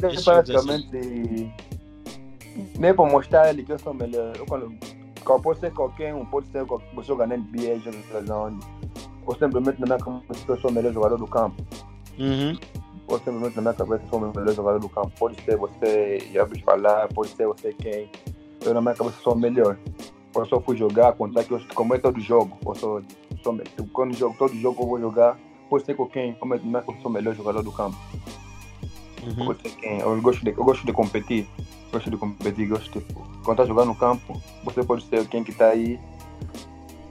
[0.00, 1.52] Jogo é praticamente.
[2.78, 4.36] Nem para mostrar ele que eu sou melhor.
[4.36, 8.58] Eu, quando, pode ser qualquer um, pode ser qualquer você joga na NBA, joga na.
[9.24, 11.64] Ou simplesmente na minha cabeça que eu sou o melhor jogador do campo.
[12.18, 12.58] Uhum.
[13.08, 15.12] Ou simplesmente na minha cabeça que eu sou o melhor jogador do campo.
[15.18, 18.10] Pode ser você, já ouviu falar, pode ser você quem.
[18.64, 19.78] Eu na minha cabeça sou o melhor.
[20.34, 22.56] Eu só fui jogar, contar que eu, como é todo jogo.
[22.64, 23.02] Eu sou,
[23.42, 23.58] sou,
[23.92, 25.38] quando jogo, todo jogo eu vou jogar,
[25.72, 27.96] pode ser com quem, como é minha cabeça eu sou o melhor jogador do campo.
[29.22, 29.46] Uhum.
[29.46, 30.00] Você quem?
[30.00, 31.46] Eu gosto de, eu gosto de competir.
[31.90, 33.26] Gosto de competir, gosto tipo.
[33.42, 35.98] Quando tá jogando no campo, você pode ser quem que tá aí.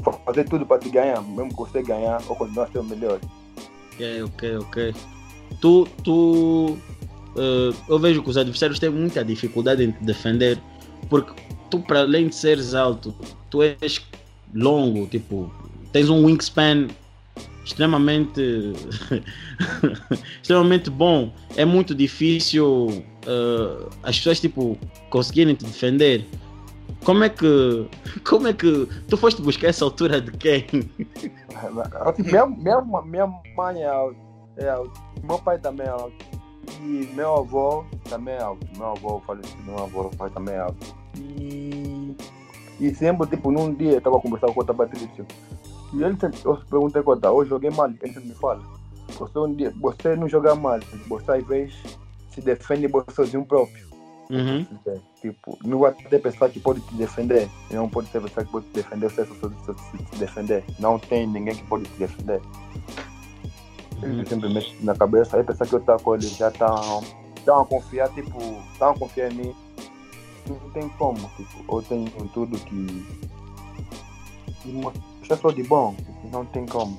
[0.03, 2.83] fa- Fazer tudo para te ganhar, mesmo que você ganhar ou continuar a ser o
[2.83, 3.19] melhor.
[3.93, 4.95] Ok, ok, ok.
[5.59, 6.77] Tu, tu
[7.37, 10.61] eh, eu vejo que os adversários têm muita dificuldade em te defender,
[11.09, 11.33] porque
[11.71, 13.15] tu, para além de seres alto,
[13.49, 14.05] tu és
[14.53, 15.51] longo, tipo,
[15.91, 16.87] tens um wingspan
[17.63, 18.73] extremamente
[20.41, 21.31] extremamente bom.
[21.55, 24.77] É muito difícil eh, as pessoas tipo
[25.09, 26.25] conseguirem te defender.
[27.03, 27.87] Como é que
[28.27, 30.65] como é que tu foste buscar essa altura de quem?
[32.17, 34.17] Minha, minha, minha mãe é alta,
[34.57, 34.99] é alta.
[35.23, 36.25] Meu pai também é alto.
[36.81, 38.65] E meu avô também é alto.
[38.75, 40.95] Meu avô falecido, meu avô pai também é alto.
[41.17, 42.15] E,
[42.79, 45.25] e sempre, tipo, num dia eu tava conversando com o Patrício.
[45.93, 47.87] E ele sempre, eu perguntei quando eu joguei mal.
[47.87, 48.61] Ele sempre me fala:
[49.17, 51.75] você, você não joga mal, você às vezes
[52.29, 53.91] se defende você sozinho próprio.
[54.29, 54.65] Uhum.
[55.21, 57.49] Tipo, não vai ter pessoa que pode te defender.
[57.69, 60.63] Não pode ter pessoa que pode te defender, você só se defender.
[60.79, 62.41] Não tem ninguém que pode te defender.
[64.01, 64.09] Uhum.
[64.09, 65.35] Ele sempre mexe na cabeça.
[65.35, 68.39] Aí pessoa que eu tava com ele já estão a confiar, tipo,
[68.71, 69.55] estão a confiar em mim.
[70.47, 73.05] Não tem como, tipo, eu tenho tudo que.
[75.31, 75.95] Mostrar só de bom,
[76.31, 76.97] não tem como.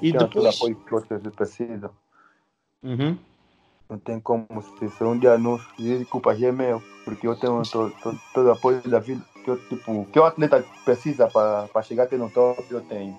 [0.00, 0.54] E Tem todo depois.
[0.54, 1.90] apoio que você precisa.
[2.82, 3.16] Uhum.
[3.88, 4.46] Não tem como
[4.78, 8.18] se, se um dia não se culpa já é meu, porque eu tenho to, to,
[8.32, 12.16] todo o apoio da vida que eu, tipo, que o atleta precisa para chegar até
[12.16, 13.16] no top, eu tenho.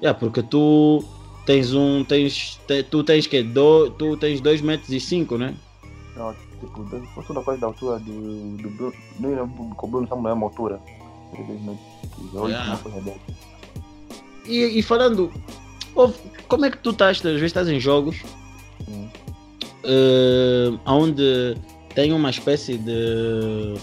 [0.00, 1.02] É, porque tu
[1.44, 2.04] tens um.
[2.04, 3.42] Tens, te- tu tens que?
[3.42, 5.54] Do, tu tens 2 metros e 5, né?
[6.16, 8.94] Não, tipo, eu sou toda coisa da altura do, do Bruno,
[9.70, 10.80] é com o Bruno estamos na mesma altura.
[11.32, 11.80] Infelizmente,
[12.34, 12.80] hoje Yeah.
[14.46, 15.32] E, e falando.
[16.48, 17.18] Como é que tu estás?
[17.18, 18.22] Às vezes estás em jogos
[18.88, 19.08] Hum.
[19.84, 21.56] eh, onde
[21.94, 23.74] tem uma espécie de.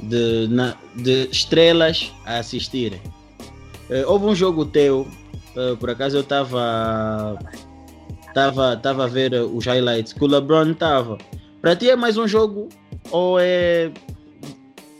[0.00, 3.00] De, na- de estrelas a assistirem.
[3.90, 5.08] Eh, houve um jogo teu,
[5.56, 7.36] eh, por acaso eu estava
[8.32, 11.18] tava, tava a ver os highlights que o LeBron estava.
[11.60, 12.68] Para ti é mais um jogo
[13.10, 13.90] ou é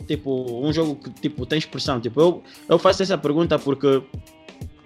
[0.09, 2.01] tipo, um jogo que tipo, tem expressão.
[2.01, 4.01] Tipo, eu, eu faço essa pergunta porque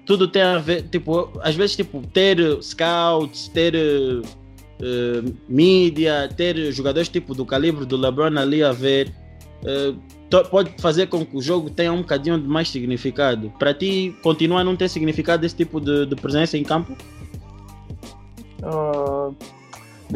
[0.05, 7.07] tudo tem a ver, tipo, às vezes, tipo, ter scouts, ter uh, mídia, ter jogadores
[7.07, 9.13] tipo do calibre do LeBron ali a ver,
[9.63, 13.49] uh, pode fazer com que o jogo tenha um bocadinho de mais significado.
[13.57, 16.97] Para ti, continua a não ter significado esse tipo de, de presença em campo?
[18.61, 19.33] Uh,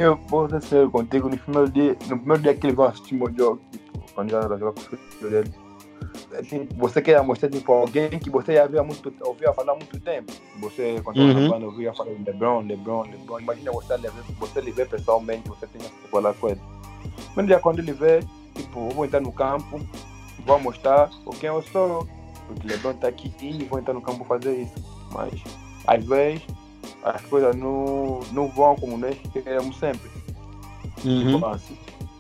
[0.04, 3.16] eu vou ser sério contigo, no primeiro dia, no primeiro dia que ele vai assistir
[3.16, 5.54] o meu jogo, tipo, quando já jogar com o filho dele,
[6.32, 9.76] é, tipo, você quer mostrar tipo, alguém que você já ouvia, muito, ouvia falar há
[9.76, 10.32] muito tempo.
[10.60, 11.46] Você, quando uhum.
[11.46, 13.40] estava ouvia falar de LeBron, LeBron, LeBron.
[13.40, 13.96] Imagina você,
[14.40, 16.62] você lhe ver pessoalmente, você tem que falar com ele.
[17.36, 18.20] Mas dia quando ele vê,
[18.54, 19.80] tipo, eu vou entrar no campo,
[20.46, 22.08] vou mostrar quem eu sou,
[22.48, 24.76] porque LeBron está aqui e vou entrar no campo fazer isso.
[25.12, 25.42] Mas,
[25.86, 26.46] às vezes,
[27.04, 30.10] as coisas não, não vão como nós queremos sempre.
[31.06, 31.36] Uhum.
[31.36, 31.78] Tipo assim,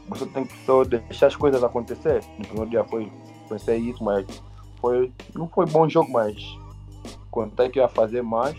[0.07, 2.23] você tem que só deixar as coisas acontecer.
[2.37, 3.11] No primeiro dia foi,
[3.49, 4.25] pensei isso, mas
[4.79, 6.57] foi, não foi bom jogo, mas
[7.31, 8.55] quando é que ia fazer mais,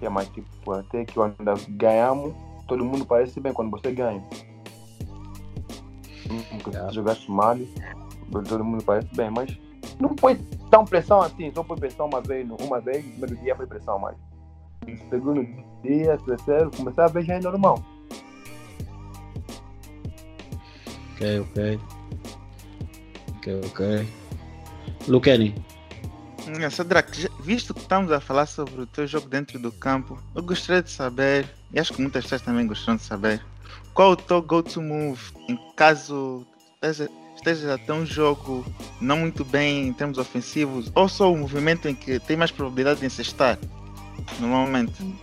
[0.00, 1.34] é mais tipo, até que quando
[1.70, 2.34] ganhamos,
[2.68, 4.22] todo mundo parece bem quando você ganha.
[6.50, 6.88] Porque yeah.
[6.88, 7.56] se jogasse mal,
[8.30, 9.56] todo mundo parece bem, mas
[10.00, 10.36] não foi
[10.70, 13.98] tão pressão assim, só foi pressão uma vez, uma vez, no primeiro dia foi pressão
[13.98, 14.16] mais
[15.10, 15.46] segundo
[15.82, 17.82] dia, terceiro, começar a ver já é normal.
[21.12, 21.80] Ok, ok.
[23.36, 24.08] Ok, ok.
[25.08, 25.54] Luqueni.
[26.70, 30.82] Sadraque, visto que estamos a falar sobre o teu jogo dentro do campo, eu gostaria
[30.82, 33.42] de saber, e acho que muitas pessoas também gostam de saber,
[33.94, 36.46] qual o teu go-to move em caso
[37.34, 38.64] esteja a ter um jogo
[39.00, 43.00] não muito bem em termos ofensivos, ou só o movimento em que tem mais probabilidade
[43.00, 43.58] de encestar?
[44.40, 45.16] Normalmente.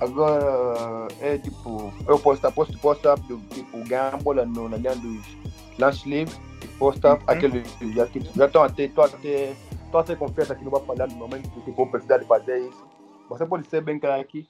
[0.00, 4.94] Agora é tipo, eu posso posto posto up do tipo ganhar bola no, na linha
[4.96, 5.24] dos
[5.78, 7.30] lance livre e posto up uhum.
[7.30, 7.62] aquele
[7.94, 11.08] já tipo, já estão até estou até estou a ter confiança que não vai falhar
[11.08, 12.84] no momento que tipo, precisar de fazer isso.
[13.28, 14.46] Você pode ser bem craque,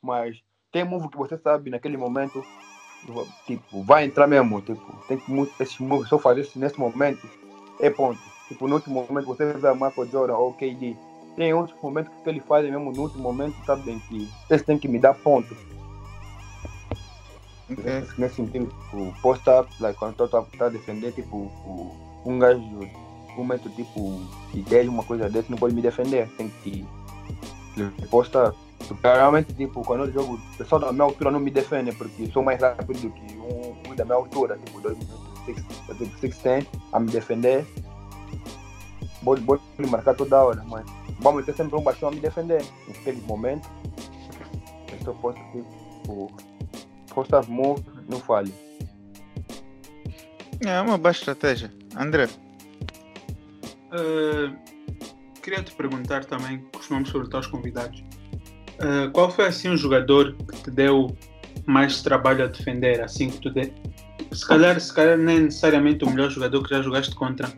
[0.00, 0.36] mas
[0.70, 2.44] tem move que você sabe naquele momento
[3.46, 7.28] tipo, vai entrar mesmo, tipo, tem que esse move só fazer nesse momento,
[7.80, 8.20] é ponto.
[8.48, 10.96] Tipo, no último momento você vê a Michael Jordan ou KD,
[11.36, 14.88] tem outros momentos que ele faz mesmo no último momento, sabem que vocês têm que
[14.88, 15.56] me dar ponto.
[17.70, 18.04] Okay.
[18.18, 21.50] Nesse sentido, tipo, posta like, quando eu estou a defender, tipo,
[22.26, 24.20] um gajo, um momento tipo,
[24.52, 26.28] de 10, uma coisa desse, não pode me defender.
[26.36, 26.86] Tem que
[28.10, 28.54] posta
[29.02, 32.42] Realmente, tipo, quando eu jogo, o pessoal da minha altura não me defende, porque sou
[32.42, 34.98] mais rápido do que um, um da minha altura, tipo, 2
[36.34, 37.64] 6 a me defender.
[39.22, 40.84] Vou, vou marcar toda hora, mas
[41.22, 42.62] vamos ter sempre um baixão a me defender.
[42.88, 43.68] Naquele momento,
[44.90, 46.32] eu só posso, tipo,
[47.14, 48.52] posso move, não falhe.
[50.64, 51.72] É uma boa estratégia.
[51.96, 52.28] André?
[53.92, 54.56] Uh,
[55.42, 58.02] queria te perguntar também, costumamos perguntar aos convidados,
[58.78, 61.16] uh, qual foi assim um jogador que te deu
[61.66, 63.72] mais trabalho a defender, assim que tu de...
[64.32, 67.48] se calhar, se calhar nem necessariamente o melhor jogador que já jogaste contra,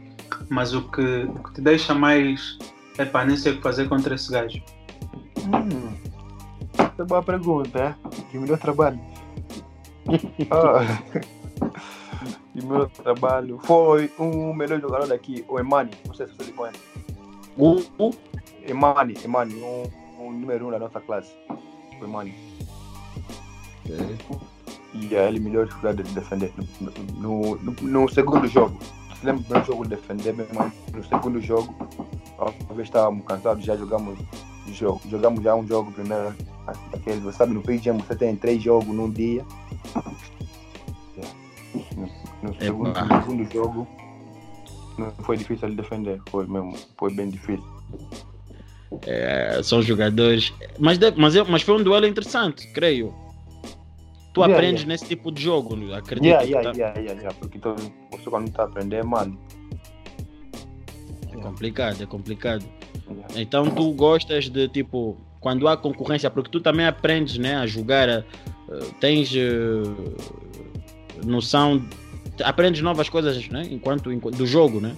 [0.49, 2.59] mas o que, o que te deixa mais
[2.99, 4.63] é pá, nem sei o que fazer contra esse gajo.
[5.39, 5.95] Hum,
[6.79, 7.95] essa é boa pergunta, é?
[8.31, 9.01] Que melhor trabalho.
[10.51, 11.21] ah,
[12.53, 13.59] que melhor trabalho.
[13.65, 15.91] Foi um melhor jogador daqui, o Emani.
[16.07, 16.79] Não sei se você conhece.
[17.57, 17.81] O?
[17.99, 18.15] Uh.
[18.67, 21.33] Emani, Emani, um, um número um da nossa classe.
[22.01, 22.35] O Emani.
[23.85, 24.17] Okay.
[24.95, 26.53] E é ele melhor jogador de defender
[27.17, 28.79] no, no, no segundo jogo
[29.25, 31.75] lembro do jogo defender, mas no segundo jogo,
[32.37, 34.19] talvez estávamos cansados, já jogamos
[34.73, 36.35] jogo, jogamos já um jogo primeiro,
[36.93, 39.45] aquele, você sabe, no PGM você tem três jogos num dia.
[41.97, 42.09] No,
[42.43, 43.89] no, segundo, no segundo jogo
[44.99, 47.65] não foi difícil de defender, foi mesmo, foi bem difícil.
[49.03, 50.53] É, são jogadores.
[50.79, 53.24] Mas, mas, mas foi um duelo interessante, creio
[54.35, 54.93] tu yeah, aprendes yeah.
[54.93, 56.27] nesse tipo de jogo, acredito.
[56.27, 56.77] Yeah, yeah, tá...
[56.77, 57.77] yeah, yeah, yeah, porque então,
[58.11, 59.29] você quando está aprendendo é mal.
[61.33, 62.65] É complicado, é complicado.
[63.37, 68.21] Então tu gostas de tipo, quando há concorrência, porque tu também aprendes né, a jogar,
[68.21, 70.17] uh, tens uh,
[71.25, 71.81] noção,
[72.43, 74.97] aprendes novas coisas né, enquanto, enquanto do jogo, né?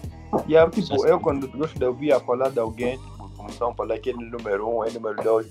[0.49, 3.99] Yeah, tipo, eu quando gosto de ouvir a falar de alguém, tipo, começam a falar
[3.99, 5.47] que é número um, é número dois,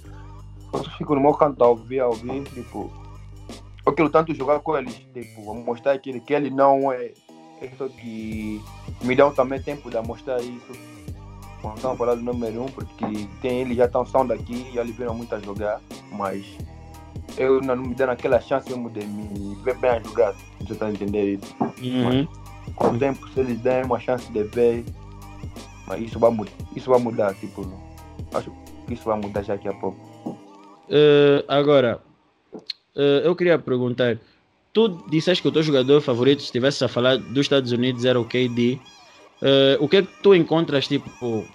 [0.73, 2.91] eu fico no meu canto a ouvir, a ouvir, tipo,
[3.85, 7.11] eu quero tanto jogar com eles, tipo, mostrar que ele, que ele não é
[7.61, 8.61] isso que
[9.03, 10.71] me dão também tempo de mostrar isso.
[11.75, 13.05] Estão falando do número um, porque
[13.41, 16.45] tem eles já estão são daqui, já viram muito a jogar, mas
[17.37, 20.35] eu não me dando aquela chance mesmo de me ver bem a jogar.
[20.59, 21.55] Você está a entender isso?
[21.81, 22.27] Uhum.
[22.75, 24.85] Com o tempo, se eles derem uma chance de ver,
[25.87, 26.31] mas isso vai,
[26.75, 27.67] isso vai mudar, tipo,
[28.33, 28.51] acho
[28.85, 30.37] que isso vai mudar já daqui a pouco.
[30.87, 31.99] Eh, agora,
[33.23, 34.17] eu queria perguntar:
[34.73, 38.19] tu disseste que o teu jogador favorito, se estivesse a falar dos Estados Unidos, era
[38.19, 38.79] o KD.
[39.41, 41.45] Eh, o que é que tu encontras, tipo,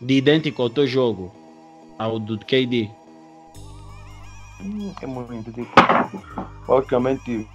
[0.00, 1.32] de idêntico ao teu jogo,
[1.98, 2.90] ao do KD?
[4.60, 5.68] Hum, É muito, tipo,
[6.66, 7.46] basicamente,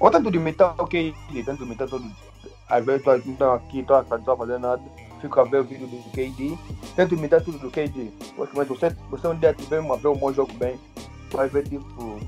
[0.00, 2.04] ou tanto de imitar o ele, tanto de imitar todo,
[2.68, 4.82] às vezes estou então, aqui, estou a fazer nada,
[5.20, 6.58] fico a ver o vídeo do KD,
[6.94, 10.32] tento imitar tudo do KD, basicamente, você, você um dia tiver uma ver um bom
[10.32, 10.78] jogo bem,
[11.36, 12.18] vai ver, tipo,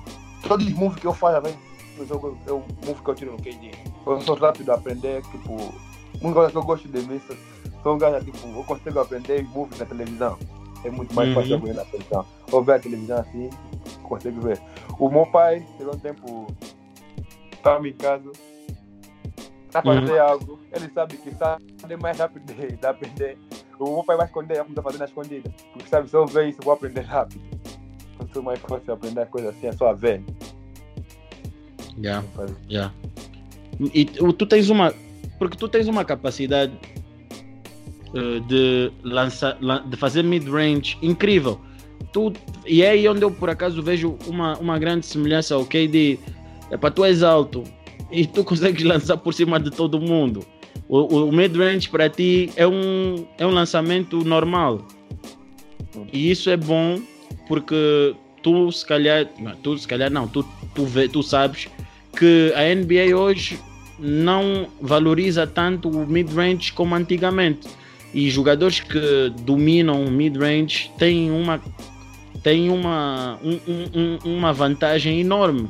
[0.47, 1.59] todos os moves que eu faço, vezes,
[1.99, 3.71] no jogo, é o move que eu tiro no KD.
[4.07, 5.57] Eu sou rápido a aprender, tipo,
[6.21, 7.21] uma coisa que eu gosto de mim,
[7.83, 10.39] sou- um cara, tipo, eu consigo aprender moves na televisão.
[10.85, 11.35] É muito mais Uhum.
[11.35, 12.27] fácil aprender na televisão.
[12.53, 13.51] Ou ver a televisão assim,
[14.03, 14.61] consigo ver.
[14.99, 16.47] O meu pai, teve um tempo,
[17.53, 18.31] estava em casa,
[19.71, 21.63] tá fazer algo, ele sabe que sabe
[22.01, 23.39] mais rápido de, de aprender.
[23.79, 25.51] O meu pai vai esconder, é como está fazendo a escondida.
[25.73, 27.41] Porque sabe, se eu ver isso, eu vou aprender rápido.
[28.21, 30.23] Então, sou mais fácil aprender coisa assim, é só ver.
[32.03, 32.23] Já,
[32.69, 32.93] já.
[33.95, 34.93] E tu, tens uma.
[35.39, 36.73] Porque tu tens uma capacidade
[38.15, 41.59] eh, de lançar, lan- de fazer mid-range incrível.
[42.13, 42.33] Tu,
[42.67, 46.19] e é aí onde eu por acaso vejo uma, uma grande semelhança ao KD.
[46.71, 47.65] É para tu és alto
[48.11, 50.45] e tu consegues lançar por cima de todo mundo.
[50.89, 54.87] O, o, o mid-range para ti é um, é um lançamento normal.
[56.13, 57.01] E isso é bom
[57.51, 59.27] porque tu se calhar,
[59.61, 61.67] tu se calhar não, tu, tu, vê, tu sabes
[62.17, 63.59] que a NBA hoje
[63.99, 67.67] não valoriza tanto o mid-range como antigamente.
[68.15, 71.61] E jogadores que dominam o mid-range têm uma,
[72.45, 75.69] têm uma, um- um- um- uma vantagem enorme.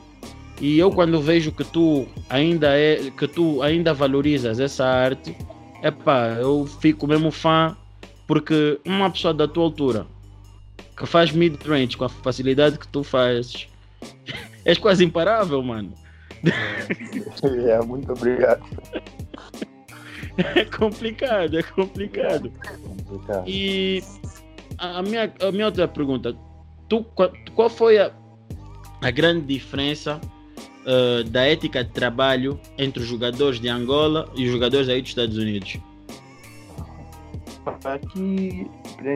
[0.61, 5.35] E eu quando vejo que tu ainda é que tu ainda valorizas essa arte,
[5.83, 7.75] epá, eu fico mesmo fã
[8.27, 10.07] porque uma pessoa da tua altura
[11.01, 13.67] que faz mid-range com a facilidade que tu fazes,
[14.67, 15.95] és quase imparável, mano.
[17.67, 18.63] é, muito obrigado.
[20.37, 22.53] É complicado, é complicado.
[23.07, 23.45] Complicado.
[23.49, 24.03] E
[24.77, 26.37] a, minha, a minha outra pergunta,
[26.87, 28.13] tu, qual, qual foi a,
[29.01, 30.21] a grande diferença
[30.87, 35.11] eh, da ética de trabalho entre os jogadores de Angola e os jogadores aí dos
[35.11, 35.79] Estados Unidos?
[37.85, 38.71] Aqui,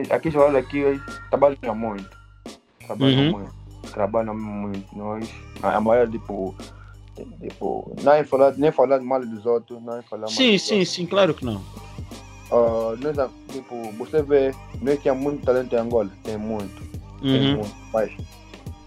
[0.09, 2.09] aqui jogadores aqui trabalham muito.
[2.85, 3.31] Trabalham Uhum.
[3.31, 3.53] muito.
[3.91, 4.97] Trabalham muito.
[4.97, 5.29] Nós,
[5.61, 6.55] a maioria, tipo,
[7.41, 10.89] tipo, nem falar, nem falar mal dos outros, nem falar mal Sim, sim, outros.
[10.89, 11.61] sim, claro que não.
[12.51, 16.81] Ah, nós, tipo, você vê, nós temos muito talento em Angola, tem muito,
[17.21, 17.57] tem Uhum.
[17.57, 17.75] muito.
[17.93, 18.11] Mas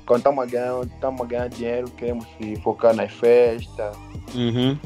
[0.06, 3.96] quando estamos a ganhar, estamos a ganhar dinheiro, queremos se focar nas festas,
[4.34, 4.76] Uhum.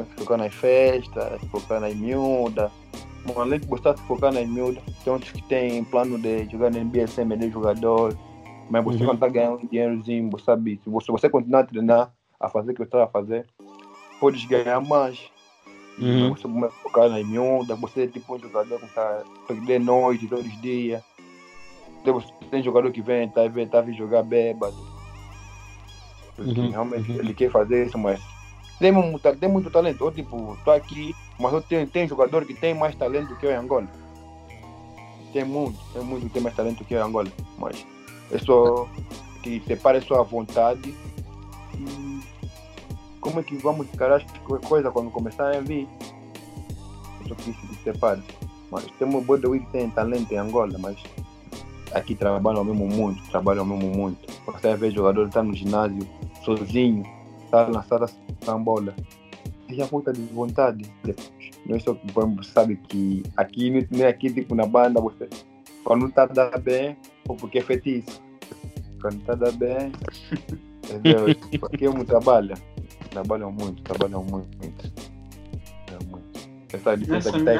[0.00, 2.70] a focar nas festas, focar nas miúdas.
[3.36, 6.80] Além de gostar de focar nas miúdas, tem outros que têm plano de jogar na
[6.80, 8.16] NBA sem melhor jogador.
[8.70, 9.06] Mas você Uhum.
[9.06, 12.74] quando está ganhando um dinheirozinho, você sabe, se você, continuar a treinar, a fazer o
[12.74, 13.46] que você está a fazer,
[14.20, 15.20] podes ganhar mais.
[15.98, 16.30] Uhum.
[16.30, 20.28] Você começa a focar nas miúdas, você é tipo um jogador que está perder noite
[20.28, 21.02] todos os dias.
[22.50, 24.76] Tem, jogador que vem, tá, vem, tá vindo jogar bêbado.
[26.38, 27.18] Uhum, realmente uhum.
[27.18, 28.18] ele quer fazer isso, mas
[28.80, 30.04] tem muito, tem muito talento.
[30.04, 33.52] Eu, tipo, tô aqui, mas eu tenho, tem jogador que tem mais talento que eu
[33.52, 33.86] em Angola.
[35.32, 37.28] Tem muito, tem muito que tem mais talento que eu em Angola.
[37.58, 37.86] Mas
[38.32, 38.88] é só
[39.42, 40.92] que separe sua vontade
[41.78, 42.20] e
[43.20, 45.86] como é que vamos encarar as co- coisas quando começarem a vir.
[47.24, 48.22] É só que que separe.
[48.70, 50.96] Mas temos boi que tem talento em Angola, mas
[51.92, 54.18] aqui trabalham mesmo muito, trabalham mesmo muito.
[54.46, 56.06] Você ver jogador tá no ginásio
[56.44, 57.04] sozinho,
[57.50, 58.06] tá na sala
[58.58, 58.94] bola.
[59.66, 60.84] Tem a falta de vontade.
[61.66, 65.28] Nós só vamos sabe que aqui, não é aqui tipo na banda, você
[65.84, 66.96] quando tá dando bem,
[67.28, 68.22] ou porque é feitiço.
[69.00, 69.92] Quando tá dando bem,
[70.84, 71.26] entendeu?
[71.72, 72.54] Aqui é muito trabalho.
[73.10, 74.58] Trabalham muito, trabalham muito.
[74.58, 74.92] Muito.
[76.72, 77.58] Essa é a diferença que tá aí.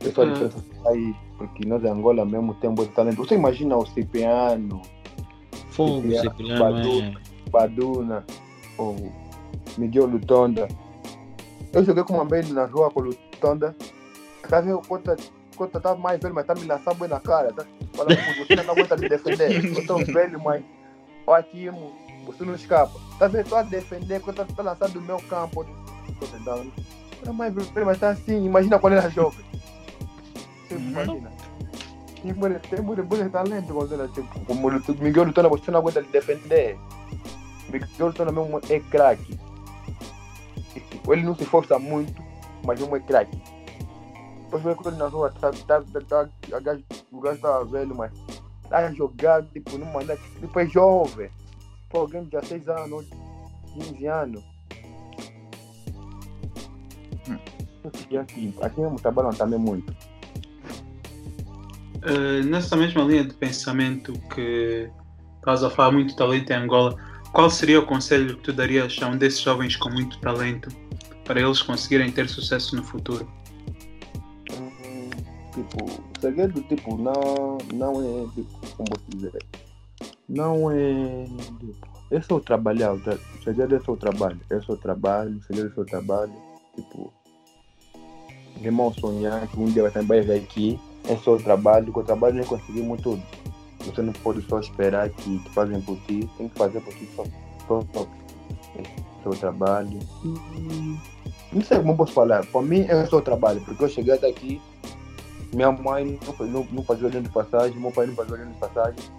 [0.00, 1.14] Essa é a diferença que tá aí.
[1.36, 3.16] Porque nós em Angola mesmo temos muito talento.
[3.16, 4.80] Você imagina o Cipriano,
[5.70, 7.29] Fogo, Cipriano, Cipriano, é.
[7.50, 8.24] Baduna,
[8.78, 8.96] ou
[9.76, 10.68] Miguel Lutonda.
[11.72, 13.76] Eu joguei com uma vez na rua com o Lutonda.
[14.48, 14.80] Tá vendo?
[14.86, 15.16] Conta,
[15.56, 17.52] conta tá mais velho, mas tá me lançando bem na cara.
[17.52, 19.64] Tá falando com você, não aguenta me defender.
[19.64, 20.64] Eu tô velho, mas
[21.26, 21.68] ó aqui,
[22.26, 22.98] você não escapa.
[23.18, 23.48] Tá vendo?
[23.48, 25.64] Tô a defender, quando tá, lançando do meu campo.
[26.18, 26.72] Tô tentando.
[27.24, 28.44] Tá mais velho, mas tá assim.
[28.44, 29.44] Imagina quando era jovem.
[30.68, 30.80] Você Uhum.
[30.90, 31.32] imagina.
[32.22, 32.34] Tem
[32.82, 34.10] muito, talento, Gonzalo.
[34.46, 36.78] Como o Miguel Lutona, você não aguenta lhe defender.
[37.70, 39.38] Miguel Lutona mesmo é craque.
[40.90, 42.22] Tipo, ele não se esforça muito,
[42.64, 43.40] mas mesmo é craque.
[44.44, 46.28] Depois vê quando ele na rua, tá, tá, tá, tá,
[47.12, 48.12] o gajo tá velho, mas
[48.68, 51.30] tá jogando, tipo, não manda, tipo, é jovem.
[51.88, 53.06] Pô, alguém de 16 anos,
[53.74, 54.44] 15 anos.
[57.28, 57.38] Hum.
[58.10, 59.90] E assim, aqui mesmo trabalham também muito.
[61.96, 64.90] Uh, nessa mesma linha de pensamento que
[65.36, 66.96] estás a falar muito talento em Angola,
[67.32, 70.68] qual seria o conselho que tu darias a um desses jovens com muito talento
[71.24, 73.26] para eles conseguirem ter sucesso no futuro?
[74.52, 75.10] Hum,
[75.54, 79.44] tipo, o segredo, tipo, não, não é, tipo, como posso dizer,
[80.28, 81.24] não é,
[81.60, 85.38] tipo, é só trabalhar, o, o segredo é só o trabalho, é só o trabalho,
[85.38, 86.34] o segredo é só o trabalho,
[86.74, 87.12] tipo,
[88.60, 92.04] irmão sonhar que um dia vai também vir aqui, é só o trabalho, com o
[92.04, 93.22] trabalho nós conseguimos tudo.
[93.86, 97.08] Você não pode só esperar que te fazem por ti, tem que fazer por ti
[97.16, 97.24] só,
[97.66, 98.06] só, só,
[99.24, 99.98] é o trabalho.
[100.24, 100.98] E,
[101.52, 104.28] não sei como eu posso falar, para mim é só trabalho, porque eu cheguei até
[104.28, 104.60] aqui,
[105.52, 108.58] minha mãe não, não, não fazia olhando de passagem, meu pai não fazia olhando de
[108.58, 109.10] passagem.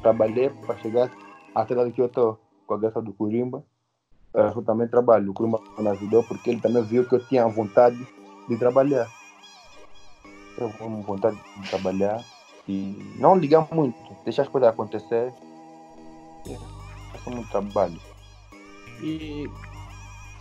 [0.00, 1.10] Trabalhei para chegar
[1.54, 3.64] até lá que eu estou, com a graça do Curimba.
[4.34, 7.98] Eu também trabalho, o Curimba me ajudou porque ele também viu que eu tinha vontade
[8.48, 9.08] de trabalhar.
[10.56, 12.24] Eu tenho vontade de trabalhar
[12.68, 15.32] e não ligar muito, deixar as coisas acontecer.
[16.48, 16.52] É,
[17.26, 18.00] é muito trabalho.
[19.02, 19.48] E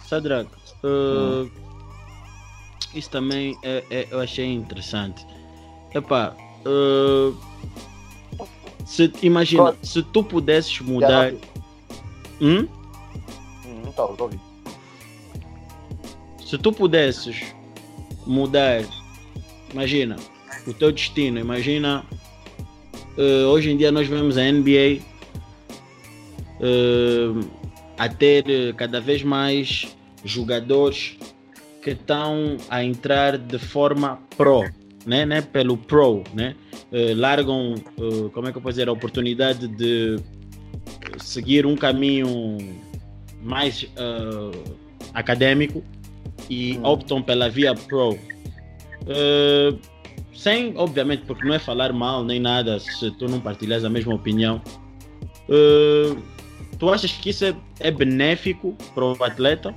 [0.07, 0.49] Sadrak,
[0.83, 1.49] uh,
[2.93, 5.25] isso também é, é- eu achei interessante.
[5.93, 7.35] Epá, uh,
[8.85, 11.33] se, imagina, Qual- se tu pudesses mudar.
[12.41, 12.67] Hum?
[13.65, 14.41] Hum, Não ouvindo.
[16.45, 17.55] Se tu pudesses
[18.27, 18.83] mudar,
[19.71, 20.17] imagina,
[20.67, 22.03] o teu destino, imagina,
[23.17, 25.01] eh, hoje em dia nós vemos a NBA
[26.59, 27.39] eh,
[27.97, 29.87] a ter eh, cada vez mais
[30.23, 31.17] jogadores
[31.81, 34.63] que estão a entrar de forma pro,
[35.05, 36.55] né, né, pelo pro, né,
[36.93, 37.75] Eh, largam,
[38.33, 40.17] como é que eu posso dizer, a oportunidade de
[41.19, 42.57] seguir um caminho
[43.41, 43.87] mais
[45.13, 45.81] acadêmico
[46.49, 46.83] e Hum.
[46.83, 48.17] optam pela via pro.
[49.07, 49.73] Eh,
[50.33, 54.13] sem, obviamente, porque não é falar mal nem nada se tu não partilhas a mesma
[54.13, 54.61] opinião.
[55.49, 56.15] Eh,
[56.79, 59.75] tu achas que isso é, é benéfico para o atleta?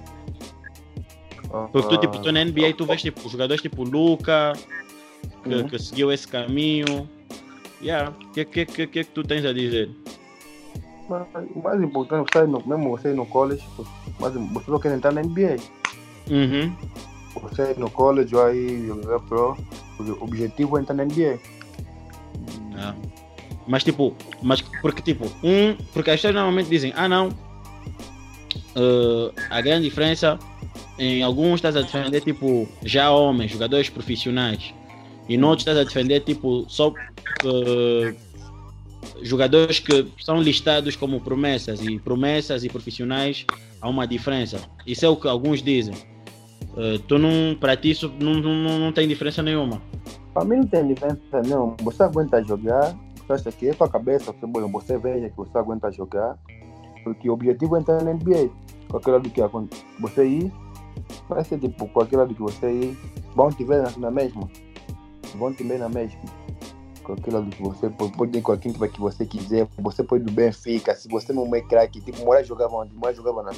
[1.73, 4.55] Porque tu, tipo, tu na NBA tu vês tipo, jogadores tipo Luca,
[5.45, 5.69] que, Uhum.
[5.69, 7.09] que seguiu esse caminho.
[7.81, 8.11] Yeah.
[8.11, 9.91] O que, que, que, que, que tu tens a dizer?
[11.09, 13.63] Mas o mais importante, você no, mesmo você no college,
[14.19, 15.57] mas você só quer entrar na NBA.
[16.31, 16.75] Uhum.
[17.43, 19.57] Você no college vai jogar pro,
[19.99, 21.39] o objetivo é entrar na NBA.
[22.77, 22.95] Ah.
[23.67, 27.31] Mas tipo, mas porque tipo, um, porque as pessoas normalmente dizem, ah não,
[28.77, 30.39] eh, a grande diferença
[30.99, 34.75] em alguns estás a defender tipo já homens, jogadores profissionais,
[35.29, 36.93] e no outro estás a defender tipo só
[37.45, 38.15] eh,
[39.23, 43.47] jogadores que são listados como promessas e promessas e profissionais
[43.81, 44.61] há uma diferença.
[44.87, 45.95] Isso é o que alguns dizem.
[46.77, 49.81] Eh, tu não, para ti isso não, não, não tem diferença nenhuma.
[50.33, 51.77] Para mim não tem diferença não.
[51.83, 52.97] Você aguenta jogar,
[53.27, 56.37] você acha que é sua cabeça, você, você veja que você aguenta jogar,
[57.05, 58.51] porque o objetivo é entrar na NBA.
[58.89, 59.41] Qualquer lado que
[60.01, 60.53] você ir,
[61.29, 62.99] vai ser tipo, qualquer lado que você ir,
[63.35, 64.49] vão te ver na, mesma.
[65.37, 66.21] Vão te ver na mesma.
[67.05, 70.95] Qualquer lado que você pode, ir quem que você quiser, você pode ir do Benfica,
[70.95, 72.95] se você não é craque, tipo, Moraes jogava onde?
[72.95, 73.53] Moraes jogava na.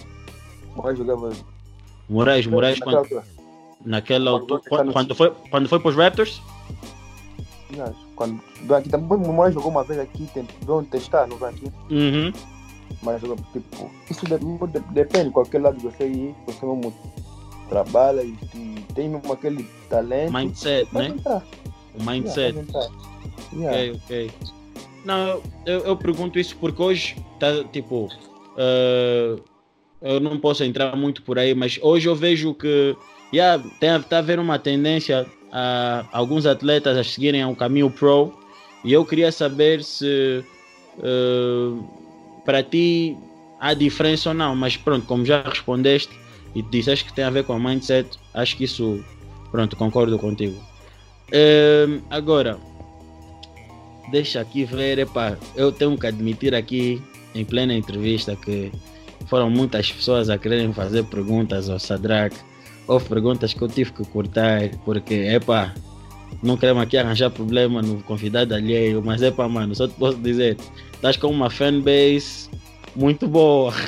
[0.74, 1.30] Moraes jogava.
[2.08, 3.24] Moraes, Moraes, naquela quando, altura.
[3.84, 4.58] naquela tá
[4.92, 6.42] quando, foi, quando foi para os Raptors?
[8.14, 8.40] Quando,
[8.74, 10.26] aqui também o Moraes jogou uma vez aqui,
[10.62, 11.70] vão testar, não vai aqui.
[11.90, 12.32] Uhum.
[13.02, 13.20] Mas
[13.52, 16.94] tipo, isso de- de- depende, qualquer lado que você ir, você mesmo
[17.68, 20.32] trabalha e, e tem mesmo aquele talento.
[20.32, 21.08] Mindset, né?
[21.08, 21.42] entrar.
[21.98, 22.56] O mindset.
[23.52, 23.76] Yeah.
[23.76, 24.30] Ok, ok.
[25.04, 28.08] Não, eu, eu pergunto isso porque hoje tá tipo.
[28.56, 29.36] eh,
[30.00, 32.96] eu não posso entrar muito por aí, mas hoje eu vejo que
[33.32, 38.32] yeah, tem, tá haver uma tendência a alguns atletas a seguirem um caminho pro
[38.84, 40.44] e eu queria saber se
[41.02, 41.72] eh,
[42.44, 43.16] para ti
[43.58, 46.10] há diferença ou não, mas pronto, como já respondeste
[46.54, 49.04] e disseste que tem a ver com a mindset, acho que isso,
[49.50, 50.62] pronto, concordo contigo.
[51.32, 52.58] Eh, agora,
[54.10, 57.02] deixa aqui ver, epá, eu tenho que admitir aqui
[57.34, 58.70] em plena entrevista que
[59.26, 62.36] foram muitas pessoas a quererem fazer perguntas ao Sadrak.
[62.86, 65.74] Houve perguntas que eu tive que cortar porque, epá,
[66.42, 70.56] não queremos aqui arranjar problema no convidado alheio, mas para mano, só te posso dizer,
[70.94, 72.48] estás com uma fanbase
[72.94, 73.74] muito boa.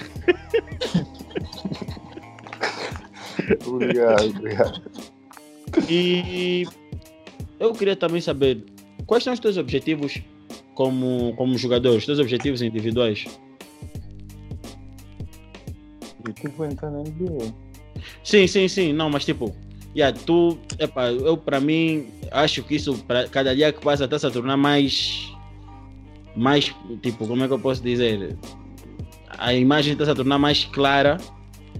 [3.67, 4.83] obrigado, obrigado.
[5.89, 6.67] E
[7.59, 8.63] eu queria também saber
[9.07, 10.21] quais são os teus objetivos
[10.75, 13.25] como, como jogador, os teus objetivos individuais.
[16.31, 17.53] É entrar na NBA.
[18.23, 19.55] Sim, sim, sim, não, mas tipo,
[19.95, 24.19] yeah, tu, epa, eu para mim acho que isso, pra, cada dia que passa, está
[24.19, 25.33] se a tornar mais,
[26.37, 26.73] mais,
[27.03, 28.37] tipo, como é que eu posso dizer?
[29.37, 31.19] A imagem está se tornar mais clara,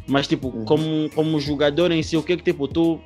[0.07, 0.65] mas tipo, Uhum.
[0.65, 3.01] como, como jogador em si, o que é que tipo, tu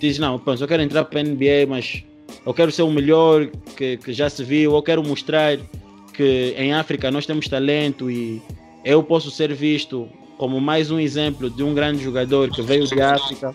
[0.00, 2.02] dizes, não, pô, eu quero entrar para a NBA, mas
[2.44, 3.46] eu quero ser o melhor
[3.76, 5.58] que, que já se viu, eu quero mostrar
[6.14, 8.42] que em África nós temos talento e
[8.84, 10.08] eu posso ser visto
[10.38, 13.54] como mais um exemplo de um grande jogador que veio de África.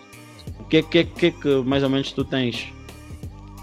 [0.60, 2.72] O que que, que, que mais ou menos tu tens?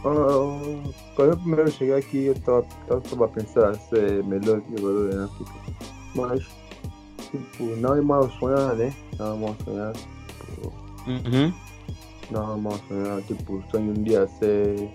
[0.01, 5.51] Quando eu primeiro cheguei aqui, eu estava tava a pensar ser melhor jogador em África.
[6.15, 6.43] Mas,
[7.29, 8.91] tipo, não é mal sonhar, né?
[9.19, 9.93] Não é mal sonhar.
[9.93, 11.53] Tipo, Uhum.
[12.29, 13.21] Não é mal sonhar.
[13.23, 14.89] Tipo, sonho um dia ser.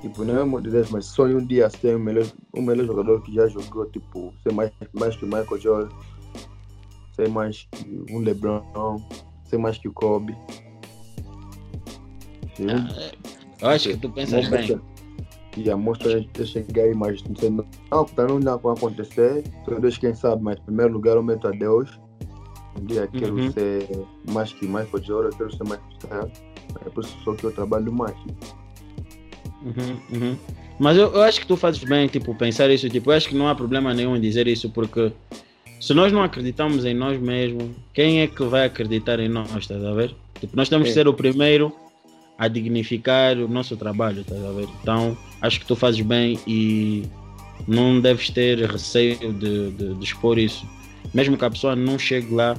[0.00, 3.20] Tipo, não é muito Deus, mas sonho um dia ser o melhor, o melhor jogador
[3.22, 3.86] que já jogou.
[3.86, 5.94] Tipo, ser mais, mais que Michael Jordan.
[7.20, 8.96] Ser mais que um LeBron.
[9.44, 10.34] Ser mais que o Kobe.
[12.58, 12.68] Eu-
[13.60, 14.80] Eu acho que tu pensas bem.
[15.56, 19.42] E a mostra eu cheguei aí, mas não sei, não, não, não dá para acontecer.
[19.80, 22.00] Deus quem sabe, mas em primeiro lugar eu meto a Deus.
[22.80, 23.52] Um dia quero Uhum.
[23.52, 23.86] ser
[24.30, 26.06] mais que Michael Jordan, quero ser mais que.
[26.86, 28.16] É por isso só que eu trabalho mais.
[29.62, 30.36] Uhum, uhum.
[30.78, 32.88] Mas eu, eu acho que tu fazes bem, tipo, pensar isso.
[32.88, 35.12] Tipo, eu acho que não há problema nenhum em dizer isso, porque
[35.80, 39.82] se nós não acreditamos em nós mesmos, quem é que vai acreditar em nós, estás
[39.82, 40.14] a ver?
[40.38, 41.74] Tipo, nós temos que ser o primeiro
[42.38, 44.68] a dignificar o nosso trabalho, estás a ver?
[44.82, 47.04] Então, acho que tu fazes bem e
[47.66, 50.66] não deves ter receio de, de, de expor isso.
[51.12, 52.56] Mesmo que a pessoa não chegue lá,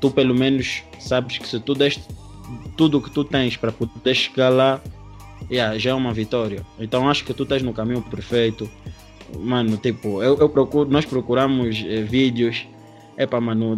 [0.00, 2.02] tu pelo menos sabes que se tu deste
[2.76, 4.80] tudo o que tu tens para poder chegar lá,
[5.50, 6.64] yeah, já é uma vitória.
[6.78, 8.70] Então acho que tu estás no caminho perfeito.
[9.36, 12.66] Mano, tipo, eu, eu procuro, nós procuramos eh, vídeos.
[13.16, 13.76] Epa, mano,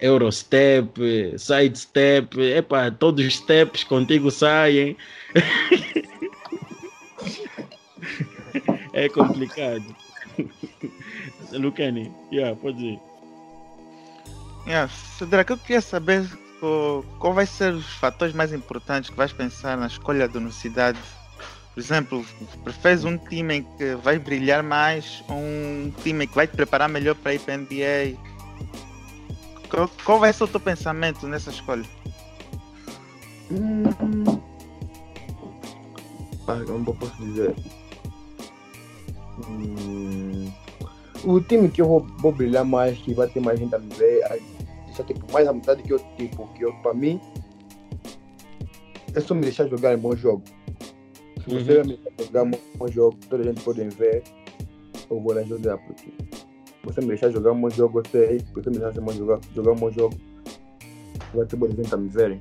[0.00, 4.96] Eurostep, Sidestep, epa, todos os steps contigo saem.
[8.92, 9.94] é complicado.
[11.52, 13.00] Lucani, yeah, pode ir.
[14.66, 16.26] Yeah, Cedric, eu queria saber
[17.18, 20.98] qual vai ser os fatores mais importantes que vais pensar na escolha da universidade.
[21.74, 22.24] Por exemplo,
[22.64, 27.14] preferes um time que vai brilhar mais ou um time que vai te preparar melhor
[27.14, 28.18] para ir para a NBA?
[29.70, 31.84] Qual, qual ser o teu pensamento nessa escolha?
[33.50, 33.84] Hum.
[36.66, 37.54] Como posso dizer?
[39.48, 40.52] Hum,
[41.24, 43.94] o time que eu vou, vou brilhar mais, que vai ter mais gente a me
[43.94, 44.22] ver,
[44.86, 47.18] deixar tipo, mais a metade que eu, tipo, que eu, para mim,
[49.14, 50.42] é só me deixar jogar em bom jogo.
[51.44, 51.86] Se você Uhum.
[51.86, 52.44] me jogar
[52.76, 54.22] bom jogo, toda a gente pode ver,
[55.10, 56.10] eu vou lá jogar, porque
[56.84, 60.14] você me deixar jogar um jogo, eu sei, você me deixar jogar, jogar um jogo,
[61.34, 62.38] vai ter boa gente a me verem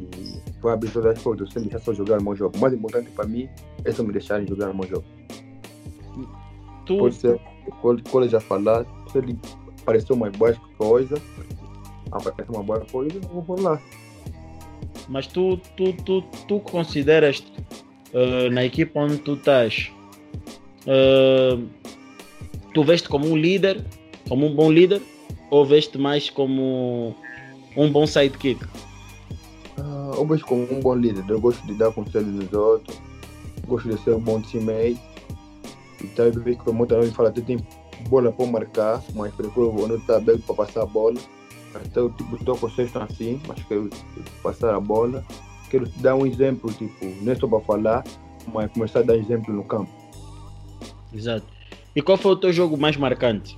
[0.00, 1.48] e vai abrir todas as portas.
[1.52, 2.56] Você me deixar só jogar meu jogo.
[2.56, 3.48] O mais importante para mim
[3.84, 5.04] é só me deixarem jogar meu jogo.
[6.86, 7.40] Tu, Pode ser,
[7.82, 9.38] quando quando já falar, se ele
[9.82, 11.14] apareceu uma boa coisa,
[12.10, 13.80] apareceu uma boa coisa, eu vou lá.
[15.08, 17.42] Mas tu, tu, tu, tu consideras
[18.12, 19.90] eh, na equipa onde tu estás,
[20.86, 21.58] eh,
[22.74, 23.84] tu veste como um líder,
[24.28, 25.02] como um bom líder,
[25.50, 27.14] ou veste mais como
[27.76, 28.64] um bom sidekick?
[29.78, 31.24] Ah, eu vejo como um bom líder.
[31.28, 33.00] Eu gosto de dar conselhos dos outros,
[33.66, 35.00] gosto de ser um bom teammate.
[36.02, 37.58] E talvez que muita gente fala, tu tem
[38.08, 41.18] bola para marcar, mas procuro não estar aberto para passar a bola.
[41.84, 43.88] Então, eu tipo, estou com sexto assim, mas tipo,
[44.42, 45.24] passar a bola.
[45.70, 48.04] Quero te dar um exemplo, tipo, não é só para falar,
[48.52, 49.90] mas começar a dar exemplo no campo.
[51.12, 51.46] Exato.
[51.94, 53.54] E qual foi o teu jogo mais marcante?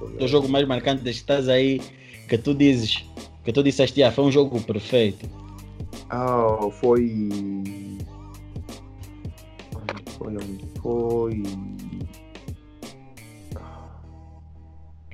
[0.00, 1.80] O teu jogo mais marcante desde que estás aí,
[2.28, 3.04] que tu dizes,
[3.44, 5.28] que tu disseste, ah, foi um jogo perfeito.
[6.08, 7.28] Ah, foi.
[10.18, 10.64] Foi onde?
[10.80, 11.42] Foi.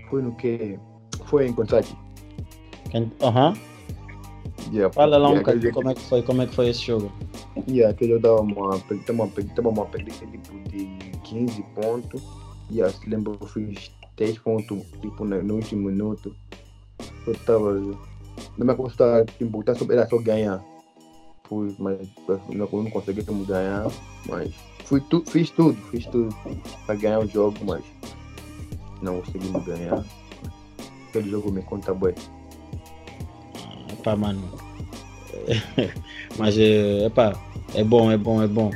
[0.08, 0.78] Foi no que?
[1.24, 1.96] Foi em Kentucky.
[3.22, 3.54] Aham.
[4.72, 6.80] Yeah, Fala lá um yeah, bocadinho como é que foi, como é que foi esse
[6.80, 7.12] jogo.
[7.68, 10.86] Yeah, aquele jogo dava uma, tava uma, tava uma perda tipo de
[11.24, 12.22] 15 pontos.
[12.70, 16.34] E yeah, se lembro eu fiz 10 pontos tipo, no, no último minuto.
[17.26, 17.74] Eu tava.
[18.56, 20.64] Na minha costa, tipo, tá só, era só ganhar.
[21.44, 21.98] fui, mas
[22.48, 23.90] não, não conseguimos ganhar.
[24.26, 24.54] Mas
[24.86, 26.34] fui tu, fiz tudo, fiz tudo
[26.86, 27.84] para ganhar o jogo, mas
[29.02, 30.02] não conseguimos ganhar.
[31.10, 32.14] Aquele jogo me conta bem.
[33.92, 34.42] Epá, mano.
[36.38, 37.32] Mas, é, epá,
[37.74, 38.70] é bom, é bom, é bom.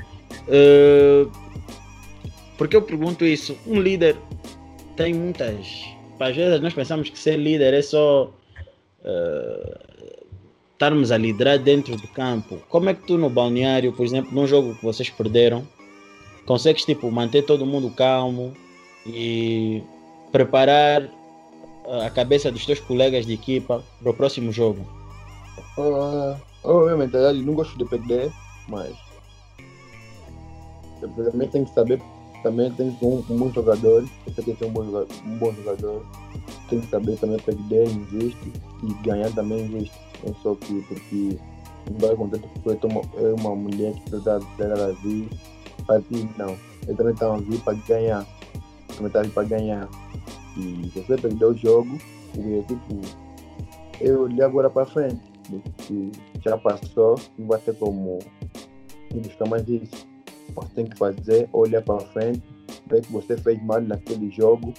[0.48, 1.30] Uh,
[2.56, 3.56] porque eu pergunto isso?
[3.66, 4.16] Um líder
[4.96, 5.84] tem muitas.
[6.18, 8.32] Às vezes nós pensamos que ser líder é só
[9.04, 10.26] uh,
[10.72, 12.60] estarmos a liderar dentro do campo.
[12.68, 15.66] Como é que tu no balneário, por exemplo, num jogo que vocês perderam,
[16.46, 18.54] consegues tipo manter todo mundo calmo
[19.06, 19.82] e
[20.32, 21.08] preparar
[22.04, 24.86] a cabeça dos teus colegas de equipa para o próximo jogo?
[25.76, 28.32] Uh, obviamente, não gosto de perder,
[28.68, 28.96] mas
[31.00, 32.00] também tem que saber,
[32.42, 35.38] também tem que ser um, um bom jogador, você tem que ser um bom, um
[35.38, 36.04] bom jogador,
[36.68, 38.52] tem que saber também perder, existe,
[38.82, 39.92] e ganhar também existe.
[40.24, 41.38] Não só que porque
[41.90, 45.28] não vai acontecer porque é uma mulher que precisa dela vir
[45.86, 46.56] para ti, não.
[46.86, 48.26] Eu também estava vir para ganhar.
[48.88, 49.88] Também estava para ganhar.
[50.56, 51.98] E se você perder o jogo,
[52.36, 53.00] o tipo,
[54.00, 55.35] eu olhei agora para frente.
[55.78, 56.10] Que
[56.44, 58.18] já passou, não vai ter como
[59.14, 60.06] buscar mais isso.
[60.54, 62.42] Você tem que fazer, olhar para frente,
[62.86, 64.72] ver que você fez mal naquele jogo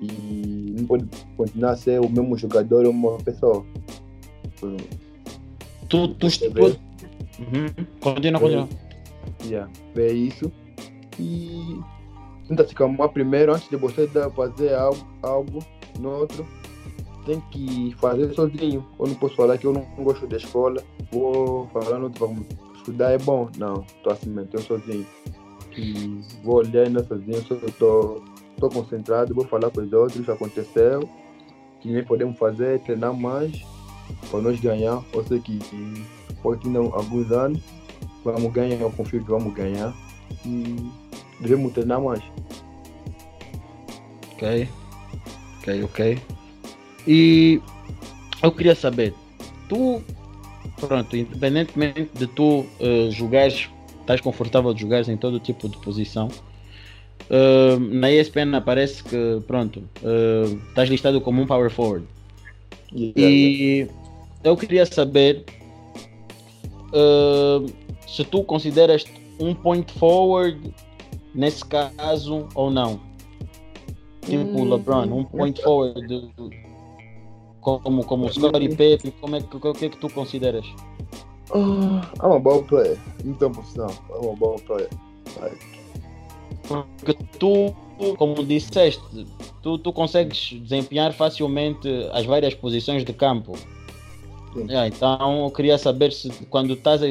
[0.00, 1.06] e não pode
[1.36, 3.64] continuar a ser o mesmo jogador ou uma pessoa.
[5.88, 6.86] Tu, tu, tu,
[7.38, 7.66] Uhum.
[8.00, 8.68] Continua, continua.
[9.44, 10.50] Yeah, ver isso
[11.18, 11.78] e
[12.48, 15.58] tenta se calmar primeiro antes de você fazer algo, algo
[15.98, 16.46] no outro.
[17.26, 18.86] Tem que fazer sozinho.
[18.98, 20.82] Eu não posso falar que eu não, gosto da escola.
[21.10, 22.46] Vou falar no outro,
[22.76, 23.50] estudar é bom.
[23.58, 25.06] Não, estou assim mesmo, estou sozinho.
[26.42, 28.22] Vou olhar ainda sozinho, só estou
[28.58, 31.08] tô concentrado, vou falar com os outros, aconteceu,
[31.80, 33.62] que nem podemos fazer, treinar mais
[34.30, 35.02] para nós ganhar.
[35.12, 35.58] Eu sei que
[36.42, 37.60] pode ter alguns anos,
[38.24, 39.94] vamos ganhar, eu confio que vamos ganhar.
[40.44, 40.76] E
[41.40, 42.22] devemos treinar mais.
[44.32, 44.68] Ok,
[45.58, 46.35] ok, ok.
[47.06, 47.60] E
[48.42, 49.14] eu queria saber,
[49.68, 50.02] tu,
[50.80, 53.68] pronto, independentemente de tu uh, jogares,
[54.00, 56.28] estás confortável de jogares em todo tipo de posição,
[57.30, 62.06] uh, na ESPN aparece que, pronto, uh, estás listado como um power forward.
[62.92, 63.88] Yeah, e
[64.44, 65.44] eu queria saber
[66.92, 67.66] uh,
[68.06, 69.04] se tu consideras
[69.40, 70.74] um point forward
[71.34, 73.00] nesse caso ou não.
[74.22, 76.30] Tipo hum, LeBron, um point forward
[77.66, 80.64] como, como Scottie Pippen, como é que, o que é que tu consideras?
[81.50, 82.96] Uh, I'm a ball player.
[83.24, 83.88] Não tem posição.
[84.10, 84.88] I'm a ball player.
[85.40, 85.58] Like...
[86.68, 87.74] Porque tu,
[88.16, 89.26] como disseste,
[89.62, 93.54] tu, tu consegues desempenhar facilmente as várias posições de campo.
[94.56, 97.08] Yeah, então eu queria saber se quando estás a,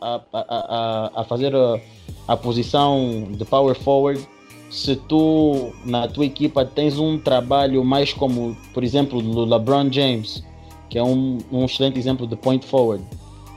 [0.00, 1.78] a, a, a fazer a,
[2.26, 4.26] a, posição de power forward,
[4.70, 10.44] se tu na tua equipa tens um trabalho mais como, por exemplo, do LeBron James,
[10.88, 13.04] que é um, um excelente exemplo de point forward,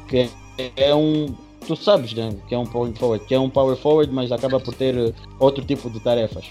[0.08, 0.30] que
[0.76, 1.28] é um,
[1.68, 4.60] tu sabes né, que é um point forward, que é um power forward, mas acaba
[4.60, 6.46] por ter outro tipo de tarefas.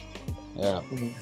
[0.57, 0.85] Yeah.
[0.93, 1.13] Uhum.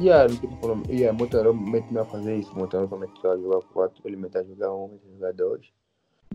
[0.00, 4.16] Yeah, tipo, yeah, muito mete-me a fazer isso, muito também está a jogar 4, ele
[4.16, 5.60] mete a jogar 1, um, jogar 2.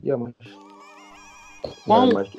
[0.04, 1.74] Yeah, mas.
[1.84, 2.14] Qual...
[2.14, 2.30] mas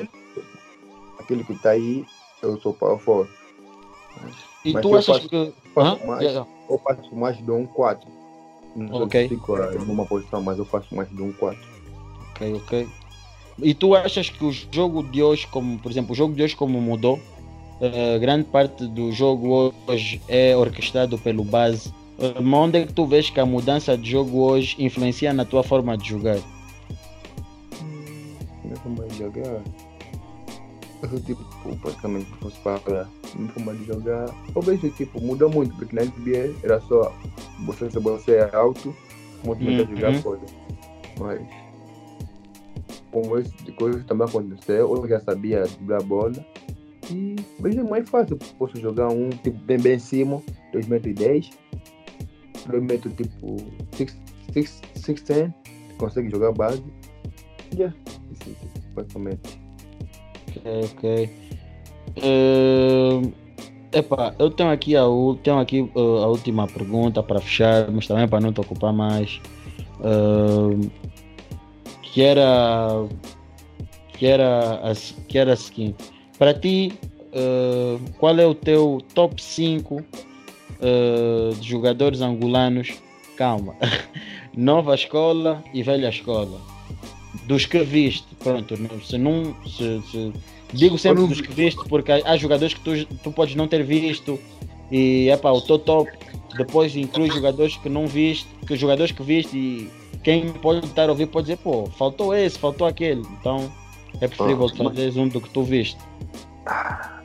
[1.18, 2.06] aquele que está aí,
[2.42, 3.30] eu sou power forward.
[4.64, 5.52] E mas tu achas faço, que.
[5.74, 6.34] Faço mais.
[6.34, 8.08] Eu faço mais de um 4.
[8.74, 9.28] Não ok.
[9.28, 9.56] Fico
[9.86, 11.58] numa posição, mas eu faço mais de um 4.
[12.32, 12.88] Ok, ok.
[13.62, 16.54] E tu achas que o jogo de hoje, como por exemplo, o jogo de hoje
[16.54, 21.88] como mudou, uh, grande parte do jogo hoje é orquestrado pelo base.
[22.18, 25.62] Uh, onde é que tu vês que a mudança de jogo hoje influencia na tua
[25.62, 26.38] forma de jogar?
[28.62, 29.62] Minha forma de jogar.
[31.02, 31.44] Eu tipo,
[31.82, 34.26] praticamente fosse para minha forma de jogar.
[34.62, 37.14] Vejo tipo, mudou muito, porque na NBA era só
[37.64, 38.94] você se você é alto,
[39.44, 39.96] muito uhum.
[39.96, 40.44] jogar coisa.
[41.18, 41.40] Mas
[43.10, 46.46] com esse de coisas também aconteceu, eu já sabia driblar a bola
[47.10, 48.38] e hoje é mais fácil.
[48.58, 50.42] Posso jogar um tipo bem bem em cima,
[50.72, 51.50] 2 metros e 10.
[52.66, 53.56] 2 metros tipo
[53.92, 55.54] 6'10,
[55.98, 56.82] consegue jogar base.
[57.72, 57.94] Yeah,
[58.32, 58.56] isso,
[58.94, 59.65] basicamente.
[60.64, 61.30] Ok.
[62.18, 63.32] Uh,
[63.92, 65.02] epá, eu tenho aqui, a,
[65.42, 69.40] tenho aqui uh, a última pergunta para fechar, mas também para não te ocupar mais.
[70.00, 70.90] Uh,
[72.02, 73.06] que era
[74.14, 74.80] que era
[75.28, 76.92] que era a seguinte para ti,
[77.32, 80.04] uh, qual é o teu top 5 uh,
[80.80, 82.94] eh, de jogadores angolanos?
[83.36, 83.74] Calma.
[84.56, 86.60] Nova escola e velha escola.
[87.46, 88.26] Dos que viste.
[88.38, 89.54] pronto, se não.
[89.66, 90.32] Se, se-
[90.72, 93.68] digo sempre não dos que viste, porque há, há jogadores que tu, tu podes não
[93.68, 94.38] ter visto
[94.90, 96.10] e é pá, o teu top
[96.56, 99.90] depois inclui jogadores que não viste, que jogadores que viste e
[100.24, 103.22] quem pode estar a ouvir pode dizer, pô, faltou esse, faltou aquele.
[103.40, 103.70] Então
[104.20, 105.98] é preferível Ah, tu fazeres um do que tu viste.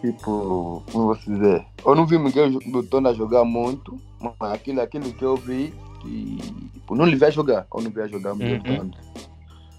[0.00, 1.64] Tipo, como eu vou dizer?
[1.86, 5.72] Eu não vi Miguel Lutonda jogar muito, mas aquilo, aquilo que eu vi,
[6.04, 6.36] que
[6.72, 7.66] tipo, não lhe a jogar.
[7.74, 8.72] Eu não a jogar Miguel Uhum.
[8.72, 8.98] Lutonda.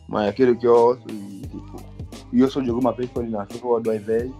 [0.07, 1.77] Mas aquilo que eu ouço, e, tipo,
[2.31, 4.31] e eu só jogou uma vez quando ele nasceu, ou duas vezes.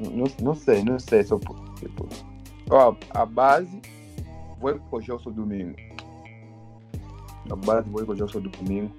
[0.00, 1.22] Não, não sei, não sei.
[1.24, 2.08] Só, tipo,
[2.70, 3.80] ó, a base
[4.60, 5.76] foi com o Gelson Domingo.
[7.50, 8.90] A base foi com o Gelson Domingo.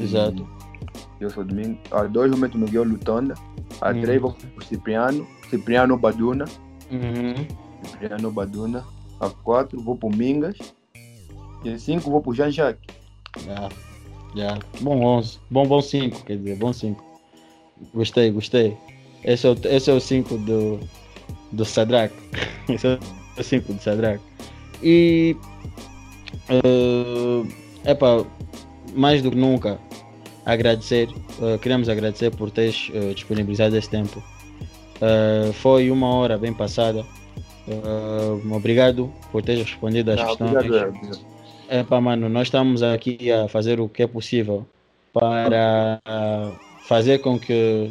[0.00, 0.46] Exato.
[1.20, 1.78] Gelson Domingo.
[1.90, 3.34] A dois eu meto Miguel Lutonda.
[3.80, 4.00] A Uhum.
[4.02, 5.26] três vou pro Cipriano.
[5.48, 6.44] Cipriano Baduna.
[6.90, 7.46] Uhum.
[7.84, 8.84] Cipriano Baduna.
[9.20, 10.56] A quatro vou pro Mingas.
[11.64, 12.94] E a cinco vou pro Jean Jacques.
[13.44, 13.68] Já,
[14.34, 14.58] já.
[14.80, 15.38] Bom 11.
[15.50, 17.04] Bom, bom 5, quer dizer, bom 5.
[17.94, 18.76] Gostei, gostei.
[19.24, 20.80] Esse é o, esse é o 5 do,
[21.52, 22.14] do Sadrak.
[22.68, 22.98] Esse é
[23.38, 24.20] o 5 do Sadrak.
[24.82, 25.36] E.
[27.84, 28.24] é epá,
[28.94, 29.78] mais do que nunca,
[30.44, 31.08] agradecer.
[31.42, 34.22] eh, queremos agradecer por teres eh, disponibilizado esse tempo.
[35.00, 37.04] Eh, foi uma hora bem passada.
[37.66, 40.52] Eh, obrigado por teres respondido às Não, questões.
[40.52, 41.27] obrigado, obrigado.
[41.70, 44.66] É pá, mano, nós estamos aqui a fazer o que é possível
[45.12, 46.00] para
[46.86, 47.90] fazer com que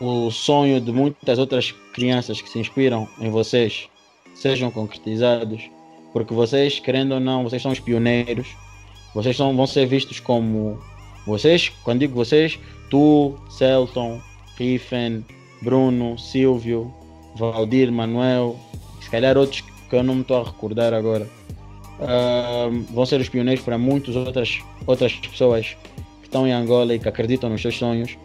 [0.00, 3.88] o sonho de muitas outras crianças que se inspiram em vocês
[4.34, 5.70] sejam concretizados,
[6.12, 8.48] porque vocês, querendo ou não, vocês são os pioneiros,
[9.14, 10.80] vocês são, vão ser vistos como
[11.24, 12.58] vocês, quando digo vocês,
[12.90, 14.20] tu, Celton,
[14.58, 15.24] Riffen,
[15.62, 16.92] Bruno, Silvio,
[17.36, 18.56] Valdir, Manuel,
[19.00, 21.28] se calhar outros que eu não me estou a recordar agora.
[22.00, 25.76] Ah, vão ser os pioneiros para muitas outras, outras pessoas
[26.20, 28.16] que estão em Angola e que acreditam nos seus sonhos.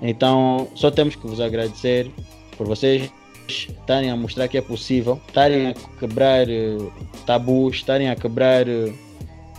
[0.00, 2.10] Então, só temos que vos agradecer
[2.56, 3.10] por vocês
[3.48, 6.78] estarem a mostrar que é possível, estarem a quebrar eh,
[7.26, 8.92] tabus, estarem a quebrar eh,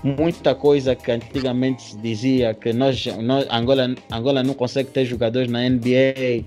[0.03, 5.49] muita coisa que antigamente se dizia que nós, nós Angola, Angola não consegue ter jogadores
[5.49, 6.43] na NBA,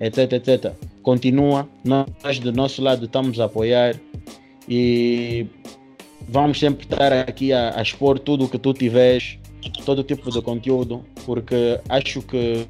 [0.00, 0.72] etc, etc.
[1.02, 3.96] Continua, nós do nosso lado estamos a apoiar
[4.68, 5.46] e
[6.28, 9.38] vamos sempre estar aqui a, a expor tudo o que tu tiveres,
[9.84, 12.66] todo tipo de conteúdo, porque acho que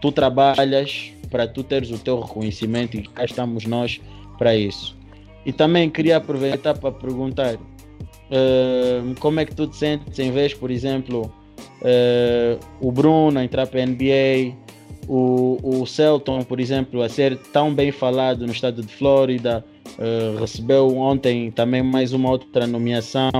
[0.00, 4.00] tu trabalhas para tu teres o teu reconhecimento e cá estamos nós
[4.38, 4.96] para isso.
[5.44, 7.56] E também queria aproveitar para perguntar
[8.30, 11.32] eh, como é que tu te sentes em vez, por exemplo,
[11.82, 14.54] eh, o Bruno entrar para a NBA,
[15.06, 19.64] o, o Celton, por exemplo, a ser tão bem falado no estado de Flórida,
[19.98, 23.30] eh, recebeu ontem também mais uma outra nomeação,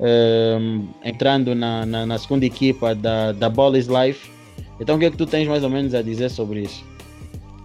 [0.00, 0.58] eh,
[1.04, 4.30] entrando na, na, na segunda equipa da, da Ball is Life.
[4.80, 6.84] Então, o que é que tu tens mais ou menos a dizer sobre isso?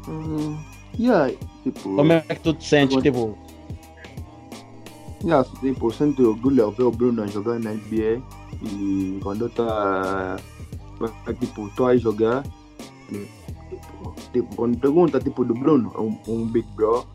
[0.07, 0.57] Hum,
[0.99, 1.33] yeah,
[1.63, 3.01] tipo, Como é que tu te sentes?
[3.01, 3.37] Tipo,
[5.23, 8.21] yeah, 100% de orgulho ver o Bruno a jogar na NBA.
[8.61, 10.37] E quando eu tá,
[11.39, 12.43] tipo, tô a jogar,
[13.07, 17.05] tipo, tipo, quando pergunta tipo do Bruno, é um, um big bro,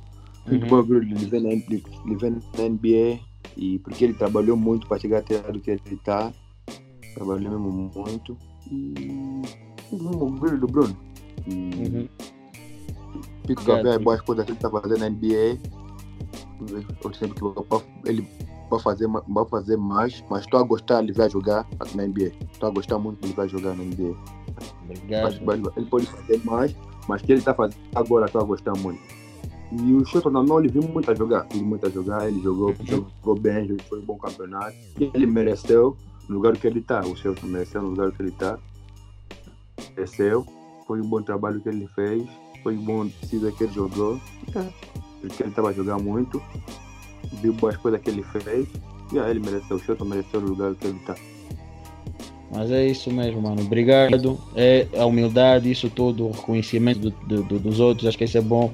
[0.46, 0.82] muito Uhum.
[0.82, 3.20] ver ele vem na, ele vem na NBA
[3.56, 6.32] e porque ele trabalhou muito para chegar até do que ele está.
[7.14, 8.36] Trabalhou mesmo muito.
[8.70, 9.42] E
[9.92, 10.96] um orgulho do Bruno.
[11.46, 12.08] E uhum,
[13.44, 13.82] Obrigado.
[13.82, 15.58] ver as boas coisas que ele está fazendo na NBA.
[17.04, 18.26] Eu sempre que ele
[18.70, 22.32] vai fazer, vai fazer mais, mas estou a gostar de ver jogar na NBA.
[22.52, 24.16] Estou a gostar muito de ver jogar na NBA.
[24.84, 25.40] Obrigado.
[25.44, 26.74] mas ele pode fazer mais,
[27.08, 29.00] mas que ele está fazendo agora estou a gostar muito.
[29.82, 31.46] E o Shelton não, ele viu muito a jogar.
[31.52, 32.86] Viu muito a jogar, ele jogou, Uhum.
[32.86, 34.74] jogou bem, foi um bom campeonato.
[35.00, 35.96] Ele mereceu
[36.28, 37.00] no lugar que ele está.
[37.00, 38.58] O Shelton mereceu no lugar que ele está.
[39.96, 40.46] Mereceu.
[40.86, 42.22] Foi um bom trabalho que ele fez.
[42.62, 44.20] Foi um bom precisa que ele jogou.
[44.54, 44.64] É.
[45.20, 46.40] Porque ele estava a jogar muito.
[47.40, 48.68] Viu boas coisas que ele fez.
[49.12, 49.76] E aí ele mereceu.
[49.76, 51.14] O Shelton mereceu no lugar que ele está.
[52.52, 53.62] Mas é isso mesmo, mano.
[53.62, 54.38] Obrigado.
[54.54, 58.38] É a humildade, isso tudo, o reconhecimento do- do- do- dos outros, acho que isso
[58.38, 58.70] é bom.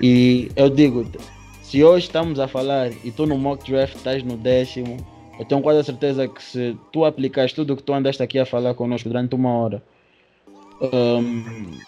[0.00, 1.06] E eu digo,
[1.62, 4.96] se hoje estamos a falar e tu no mock draft estás no décimo,
[5.38, 8.38] eu tenho quase a certeza que se tu aplicares tudo o que tu andaste aqui
[8.38, 9.82] a falar conosco durante uma hora,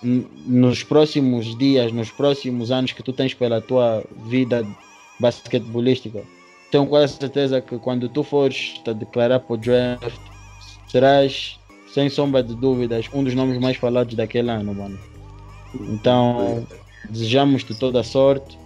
[0.02, 4.66] n- nos próximos dias, nos próximos anos que tu tens pela tua vida
[5.18, 6.22] basquetebolística,
[6.70, 10.20] tenho quase a certeza que quando tu fores te declarar para o draft,
[10.86, 14.98] serás, sem sombra de dúvidas, um dos nomes mais falados daquele ano, mano.
[15.74, 16.66] Então,
[17.10, 18.58] desejamos-te toda a sorte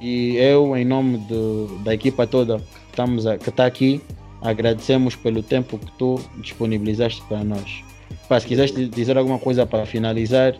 [0.00, 4.00] e eu, em nome do- da equipa toda que estamos a- que está aqui,
[4.42, 7.82] agradecemos pelo tempo que tu disponibilizaste para nós.
[8.28, 10.56] Pá, se quiseres dizer alguma coisa para finalizar,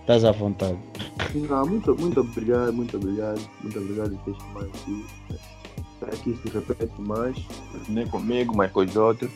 [0.00, 0.78] estás à vontade.
[1.34, 5.04] Não, muito, muito obrigado, muito obrigado, muito obrigado por ter chamado aqui.
[6.22, 7.36] Que isso se repete mais,
[7.88, 9.30] nem comigo, mas com os outros.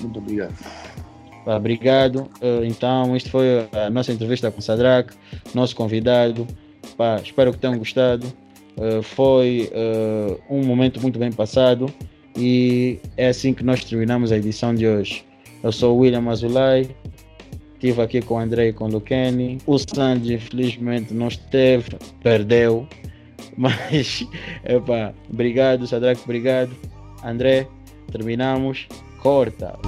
[0.00, 0.54] Muito obrigado.
[1.46, 2.28] Pá, obrigado.
[2.42, 5.14] Uh, então, isto foi a nossa entrevista com o Sadrak,
[5.54, 6.44] nosso convidado.
[6.96, 8.26] Pá, espero que tenham gostado.
[8.76, 9.70] Uh, foi
[10.50, 11.86] um momento muito bem passado
[12.36, 15.24] e é assim que nós terminamos a edição de hoje.
[15.62, 16.90] Eu sou o William Azulay,
[17.74, 19.58] estive aqui com o André e com o Luqueni.
[19.66, 22.88] O Sandy, infelizmente, não esteve, perdeu.
[23.56, 24.26] Mas,
[25.30, 26.76] obrigado, Sadrak, obrigado.
[27.24, 27.68] André,
[28.10, 28.88] terminamos.
[29.22, 29.78] Corta.